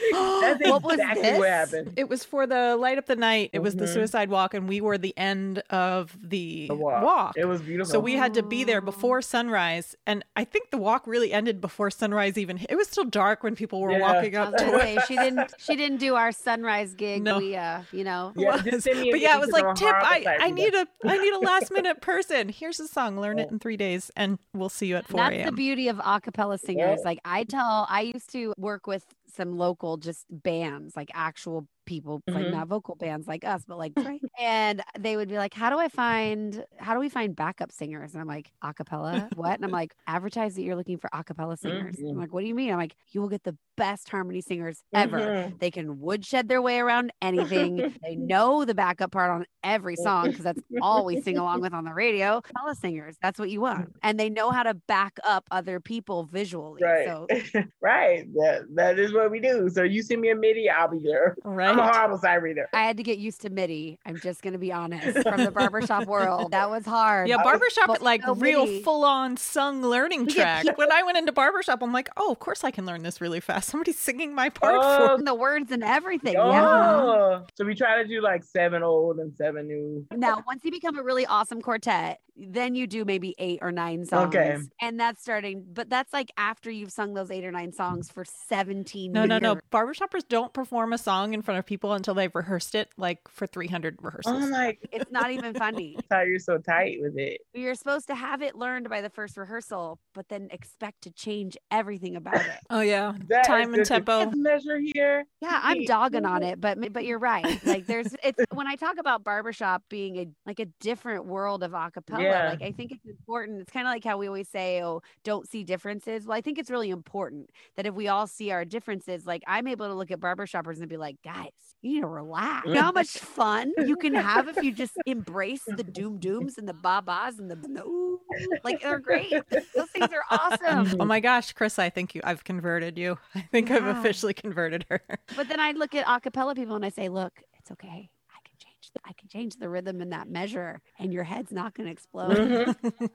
That's 0.13 0.69
What 0.69 0.83
was 0.83 0.97
this? 0.97 1.39
what 1.39 1.49
happened. 1.49 1.93
It 1.97 2.09
was 2.09 2.25
for 2.25 2.47
the 2.47 2.77
light 2.77 2.99
up 2.99 3.07
the 3.07 3.17
night. 3.17 3.51
It 3.53 3.59
was 3.61 3.77
the 3.77 3.85
Mhm. 3.85 3.93
suicide 3.95 4.31
walk, 4.31 4.55
and 4.55 4.69
we 4.69 4.81
were 4.81 4.99
the 4.99 5.17
end 5.17 5.61
of 5.71 6.17
the, 6.23 6.67
The 6.69 6.75
walk. 6.75 7.03
walk. 7.05 7.35
It 7.37 7.45
was 7.47 7.61
beautiful. 7.63 7.91
So 7.91 8.01
we 8.01 8.15
had 8.15 8.35
to 8.35 8.43
be 8.43 8.65
there 8.65 8.81
before 8.81 9.23
sunrise, 9.23 9.97
and 10.07 10.25
I 10.37 10.45
think 10.45 10.71
the 10.71 10.79
walk 10.79 11.07
really 11.07 11.33
ended 11.33 11.61
before 11.61 11.91
sunrise. 11.91 12.39
Even 12.39 12.59
it 12.69 12.77
was 12.77 12.89
still 12.89 13.05
dark 13.05 13.43
when 13.43 13.55
people 13.57 13.81
were 13.81 13.93
Yeah. 13.93 14.01
walking 14.01 14.37
up 14.37 14.57
to 14.57 14.65
gonna 14.65 14.77
it. 14.79 14.81
say 14.81 14.99
she 15.09 15.17
didn't 15.17 15.53
she 15.59 15.77
didn't 15.77 15.99
do 15.99 16.15
our 16.15 16.33
sunrise 16.33 16.95
gig. 16.95 17.23
No. 17.23 17.39
We 17.39 17.57
uh, 17.57 17.83
you 17.93 18.05
know. 18.05 18.33
Yeah, 18.37 18.53
was. 18.53 18.63
just 18.63 18.83
send 18.85 19.01
me 19.01 19.09
a 19.09 19.13
but 19.13 19.21
yeah, 19.21 19.37
it 19.37 19.41
was 19.41 19.51
like 19.51 19.75
Tip. 19.75 19.95
I, 19.95 20.37
I 20.41 20.51
need 20.51 20.75
a 20.75 20.87
I 21.05 21.19
need 21.19 21.33
a 21.35 21.39
last 21.41 21.71
minute 21.73 22.01
person. 22.01 22.49
Here's 22.49 22.79
a 22.81 22.89
song. 22.89 23.19
Learn 23.19 23.39
it 23.39 23.51
in 23.51 23.59
three 23.59 23.77
days, 23.77 24.11
and 24.17 24.39
we'll 24.55 24.69
see 24.69 24.87
you 24.87 24.97
at 24.97 25.07
four 25.09 25.19
That's 25.21 25.45
the 25.47 25.53
beauty 25.53 25.89
of 25.89 25.97
acapella 25.99 26.59
singers. 26.59 26.99
Yeah. 27.01 27.05
Like 27.05 27.19
I 27.25 27.45
tell, 27.45 27.87
I 27.91 28.03
used 28.03 28.31
to 28.33 28.55
work 28.57 28.87
with 28.87 29.05
some 29.29 29.57
local 29.57 29.97
just 29.97 30.27
bands, 30.31 30.97
like 30.97 31.11
actual 31.15 31.67
people, 31.89 32.23
like 32.35 32.47
Mhm. 32.47 32.51
not 32.51 32.69
vocal 32.69 32.97
bands 32.97 33.27
like 33.29 33.45
us, 33.45 33.65
but 33.67 33.79
like 33.79 33.95
and 34.39 34.83
they 34.99 35.17
would 35.17 35.29
be 35.29 35.37
like, 35.39 35.55
"How 35.55 35.71
do 35.71 35.79
I 35.79 35.89
find? 35.89 36.65
How 36.79 36.95
do 36.95 37.01
we 37.01 37.09
find 37.09 37.35
backup 37.35 37.73
singers?" 37.73 38.13
And 38.15 38.21
I'm 38.21 38.29
like, 38.29 38.53
"Acapella? 38.63 39.31
what?" 39.35 39.55
And 39.55 39.65
I'm 39.65 39.73
like, 39.73 39.95
"Advertise 40.07 40.55
that 40.57 40.63
you're 40.63 40.77
looking 40.77 40.99
for 40.99 41.11
acapella 41.13 41.59
singers." 41.59 42.05
I'm 42.15 42.19
Mhm. 42.19 42.23
like, 42.23 42.33
"What 42.33 42.43
do 42.43 42.47
you 42.49 42.55
mean?" 42.55 42.71
I'm 42.71 42.79
like, 42.79 42.97
"You 43.09 43.21
will 43.21 43.29
get 43.29 43.43
the 43.45 43.57
best 43.77 44.09
harmony 44.09 44.41
singers 44.41 44.83
ever. 44.95 45.33
Mhm. 45.33 45.61
They 45.61 45.71
can 45.71 46.01
woodshed 46.01 46.49
their 46.49 46.63
way 46.63 46.79
around 46.81 47.13
anything. 47.23 47.85
they 48.03 48.17
know 48.17 48.65
the 48.65 48.75
backup 48.75 49.13
part 49.13 49.31
on 49.31 49.47
every 49.65 49.97
song 49.97 50.31
because 50.31 50.45
that's 50.45 50.63
all 50.81 51.05
we 51.05 51.17
sing 51.17 51.37
along 51.39 51.61
with 51.61 51.73
on 51.75 51.85
the 51.85 51.95
radio. 51.95 52.41
Acapella 52.41 52.77
singers, 52.77 53.17
that's 53.23 53.39
what 53.39 53.51
you 53.51 53.61
want. 53.61 53.89
And 54.03 54.19
they 54.19 54.31
know 54.31 54.51
how 54.51 54.63
to 54.63 54.75
back 54.75 55.19
up 55.25 55.47
other 55.51 55.81
people 55.81 56.25
visually. 56.25 56.95
Right. 56.97 57.05
So 57.05 57.29
right. 57.81 58.33
That 58.35 58.67
that 58.75 58.99
is 58.99 59.13
what 59.13 59.31
we 59.31 59.41
do. 59.41 59.69
So 59.69 59.83
you 59.83 60.03
send 60.03 60.21
me 60.21 60.31
a 60.31 60.37
MIDI, 60.37 60.71
I'll 60.71 60.89
be 60.89 61.01
there. 61.03 61.39
Right. 61.45 61.78
I'm 61.81 61.89
a 61.89 61.93
horrible 61.93 62.19
side 62.19 62.37
reader. 62.43 62.69
I 62.73 62.83
had 62.85 62.97
to 62.99 63.03
get 63.03 63.19
used 63.19 63.41
to 63.43 63.51
MIDI. 63.51 63.99
I'm 64.07 64.17
just 64.19 64.43
gonna 64.43 64.59
be 64.59 64.73
honest. 64.73 65.19
From 65.23 65.45
the 65.45 65.51
barbershop 65.51 66.07
world, 66.07 66.51
that 66.53 66.69
was 66.71 66.85
hard. 66.85 67.29
Yeah, 67.29 67.37
I 67.37 67.39
was 67.39 67.45
barbershop 67.45 68.03
like 68.03 68.21
to 68.23 68.29
know 68.29 68.35
real 68.35 68.83
full 68.83 69.05
on 69.05 69.37
sung 69.37 69.83
learning 69.83 70.27
track. 70.29 70.63
people- 70.63 70.77
When 70.79 70.93
I 70.93 71.03
went 71.03 71.19
into 71.19 71.33
barbershop, 71.33 71.83
I'm 71.83 71.93
like, 71.93 72.09
oh, 72.17 72.33
of 72.33 72.39
course 72.39 72.65
I 72.65 72.71
can 72.71 72.87
learn 72.87 73.03
this 73.03 73.21
really 73.21 73.41
fast. 73.41 73.69
Somebody's 73.69 73.99
singing 73.99 74.35
my 74.35 74.49
part 74.49 74.77
Oh, 74.79 75.17
for 75.19 75.23
the 75.23 75.35
words 75.35 75.71
and 75.73 75.83
everything. 75.85 76.37
Oh, 76.37 76.51
Yeah. 76.51 77.41
so 77.55 77.65
we 77.65 77.75
try 77.75 78.03
to 78.03 78.09
do 78.09 78.21
like 78.21 78.45
seven 78.45 78.83
old 78.83 79.19
and 79.19 79.35
seven 79.37 79.67
new. 79.69 80.07
Now, 80.15 80.43
once 80.47 80.65
you 80.65 80.71
become 80.71 80.99
a 80.99 81.03
really 81.03 81.27
awesome 81.27 81.61
quartet, 81.61 82.21
then 82.41 82.77
you 82.77 82.87
do 82.87 83.05
maybe 83.05 83.35
eight 83.39 83.59
or 83.63 83.73
nine 83.73 84.05
songs. 84.05 84.35
Okay. 84.35 84.57
And 84.81 85.01
that's 85.01 85.21
starting, 85.21 85.65
but 85.73 85.91
that's 85.91 86.13
like 86.13 86.31
after 86.37 86.71
you've 86.71 86.93
sung 86.93 87.13
those 87.15 87.33
eight 87.33 87.45
or 87.45 87.51
nine 87.51 87.73
songs 87.73 88.11
for 88.13 88.25
17 88.25 89.11
No, 89.11 89.25
no, 89.25 89.39
no. 89.39 89.53
years. 89.55 89.63
Barbershoppers 89.73 90.27
don't 90.29 90.53
perform 90.53 90.93
a 90.93 90.99
song 90.99 91.35
in 91.35 91.43
front 91.43 91.59
of 91.59 91.67
people 91.69 91.93
until 91.93 92.15
they've 92.15 92.35
rehearsed 92.35 92.75
it 92.75 92.89
like 92.97 93.21
for 93.29 93.47
300 93.47 93.99
rehearsals. 94.01 94.43
Oh 94.43 94.49
my 94.49 94.77
It's 94.93 95.11
not 95.13 95.31
even 95.31 95.53
funny. 95.55 95.99
how 96.11 96.23
you're 96.23 96.39
so 96.39 96.57
tight 96.59 96.97
with 97.01 97.19
it. 97.19 97.43
You're 97.53 97.75
supposed 97.75 98.07
to 98.09 98.15
have 98.15 98.41
it 98.41 98.57
learned 98.57 98.89
by 98.89 99.03
the 99.03 99.11
first 99.11 99.37
rehearsal, 99.37 99.99
but 100.15 100.29
then 100.31 100.49
expect 100.51 101.03
to 101.03 101.11
change 101.11 101.59
everything 101.71 102.17
about 102.17 102.37
it. 102.37 102.59
Oh, 102.71 102.81
yeah. 102.81 103.13
That 103.29 103.43
is 103.43 103.47
Time 103.47 103.75
and 103.75 103.85
tempo. 103.85 104.31
measure 104.31 104.79
here. 104.79 105.25
Yeah, 105.43 105.61
I'm 105.63 105.85
dogging 105.85 106.25
on 106.25 106.43
it, 106.43 106.59
but 106.61 106.93
but 106.93 107.05
you're 107.05 107.19
right. 107.19 107.45
Like 107.67 107.87
there's 107.87 108.15
it's 108.25 108.43
when 108.55 108.67
I 108.67 108.75
talk 108.77 108.97
about 108.99 109.23
barbershop 109.23 109.83
being 109.91 110.17
a 110.17 110.27
like 110.47 110.61
a 110.61 110.67
different 110.81 111.27
world 111.27 111.63
of 111.63 111.73
acapella, 111.73 112.23
Yeah. 112.23 112.49
like 112.51 112.63
I 112.63 112.73
think 112.73 112.93
it's 112.93 113.05
important. 113.05 113.61
It's 113.61 113.71
kind 113.71 113.87
of 113.87 113.93
like 113.93 114.05
how 114.05 114.17
we 114.17 114.27
always 114.27 114.49
say, 114.49 114.83
oh, 114.83 115.03
don't 115.25 115.47
see 115.47 115.63
differences. 115.65 116.27
Well, 116.27 116.37
I 116.39 116.41
think 116.41 116.59
it's 116.59 116.71
really 116.71 116.89
important 116.89 117.51
that 117.77 117.85
if 117.87 117.95
we 117.95 118.09
all 118.09 118.27
see 118.27 118.51
our 118.51 118.65
differences, 118.65 119.27
like 119.27 119.43
I'm 119.47 119.67
able 119.69 119.87
to 119.89 119.95
look 119.95 120.11
at 120.11 120.21
barbershoppers 120.21 120.79
and 120.81 120.89
be 120.89 120.97
like, 120.97 121.17
guys, 121.23 121.48
you 121.83 121.95
need 121.95 122.01
to 122.01 122.07
relax. 122.07 122.67
You 122.67 122.75
know 122.75 122.83
how 122.83 122.93
much 122.93 123.09
fun 123.19 123.73
you 123.87 123.97
can 123.97 124.15
have 124.15 124.49
if 124.49 124.63
you 124.63 124.73
just 124.73 124.93
embrace 125.07 125.63
the 125.65 125.85
doom 125.85 126.19
dooms 126.19 126.59
and 126.59 126.69
the 126.69 126.75
babas 126.75 127.39
and 127.39 127.51
the, 127.51 127.55
and 127.65 127.77
the 127.77 127.85
ooh, 127.85 128.21
like 128.65 128.81
they're 128.81 128.99
great. 128.99 129.33
Those 129.75 129.91
things 129.91 130.11
are 130.13 130.25
awesome. 130.31 131.01
Oh 131.01 131.05
my 131.05 131.21
gosh, 131.21 131.53
Chris, 131.53 131.79
I 131.79 131.89
think 131.91 132.15
you 132.15 132.21
I've 132.25 132.45
converted 132.45 132.99
you. 132.99 133.19
I 133.35 133.43
think 133.43 133.71
I've 133.71 133.87
officially 133.87 134.35
converted 134.35 134.87
her. 134.91 135.01
But 135.37 135.49
then 135.49 135.61
I 135.61 135.73
look 135.73 135.95
at 135.95 136.05
acapella 136.07 136.57
people 136.57 136.75
and 136.75 136.85
I 136.85 136.89
say, 136.89 137.09
look, 137.09 137.33
it's 137.59 137.71
okay. 137.71 138.11
I 138.31 138.41
can 138.49 138.57
change 138.59 138.91
the, 138.93 139.01
I 139.05 139.13
can 139.13 139.29
change 139.29 139.57
the 139.57 139.69
rhythm 139.69 140.01
in 140.01 140.11
that 140.11 140.29
measure 140.29 140.81
and 140.99 141.13
your 141.13 141.23
head's 141.23 141.53
not 141.53 141.75
going 141.75 141.87
to 141.87 141.93
explode. 141.93 142.37
Mhm. 142.37 143.11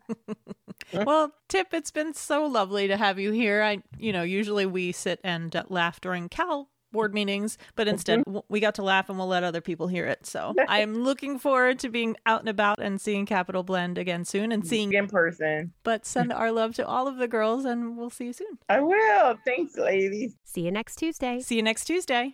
well, 1.06 1.34
Tip, 1.50 1.74
it's 1.74 1.92
been 1.92 2.14
so 2.14 2.46
lovely 2.46 2.88
to 2.88 2.96
have 2.96 3.20
you 3.20 3.32
here. 3.32 3.62
I, 3.62 3.80
you 3.98 4.14
know, 4.14 4.24
usually 4.24 4.66
we 4.66 4.92
sit 4.94 5.20
and 5.24 5.54
uh, 5.56 5.64
laugh 5.70 6.00
during 6.00 6.30
Cal 6.30 6.70
board 6.94 7.14
meetings, 7.14 7.58
but 7.76 7.90
instead 7.90 8.20
mm-hmm. 8.20 8.32
w- 8.32 8.44
we 8.48 8.62
got 8.62 8.76
to 8.76 8.84
laugh 8.84 9.10
and 9.10 9.18
we'll 9.18 9.28
let 9.28 9.44
other 9.44 9.60
people 9.60 9.88
hear 9.88 10.06
it. 10.06 10.26
So 10.26 10.56
I'm 10.70 11.04
looking 11.04 11.38
forward 11.40 11.80
to 11.80 11.90
being 11.90 12.16
out 12.26 12.40
and 12.40 12.48
about 12.48 12.80
and 12.80 13.02
seeing 13.02 13.26
Capital 13.26 13.64
Blend 13.64 13.98
again 13.98 14.24
soon 14.24 14.54
and 14.54 14.66
seeing. 14.66 14.94
in 14.94 15.08
person. 15.08 15.74
But 15.84 16.06
send 16.06 16.32
our 16.42 16.52
love 16.52 16.76
to 16.76 16.88
all 16.88 17.10
of 17.10 17.18
the 17.18 17.28
girls 17.28 17.66
and 17.66 17.98
we'll 17.98 18.10
see 18.10 18.26
you 18.26 18.34
soon. 18.34 18.60
I 18.70 18.80
will. 18.80 19.36
Thanks, 19.44 19.76
ladies. 19.76 20.36
See 20.46 20.62
you 20.62 20.72
next 20.72 20.96
Tuesday. 20.96 21.42
See 21.42 21.58
you 21.58 21.64
next 21.64 21.84
Tuesday. 21.86 22.32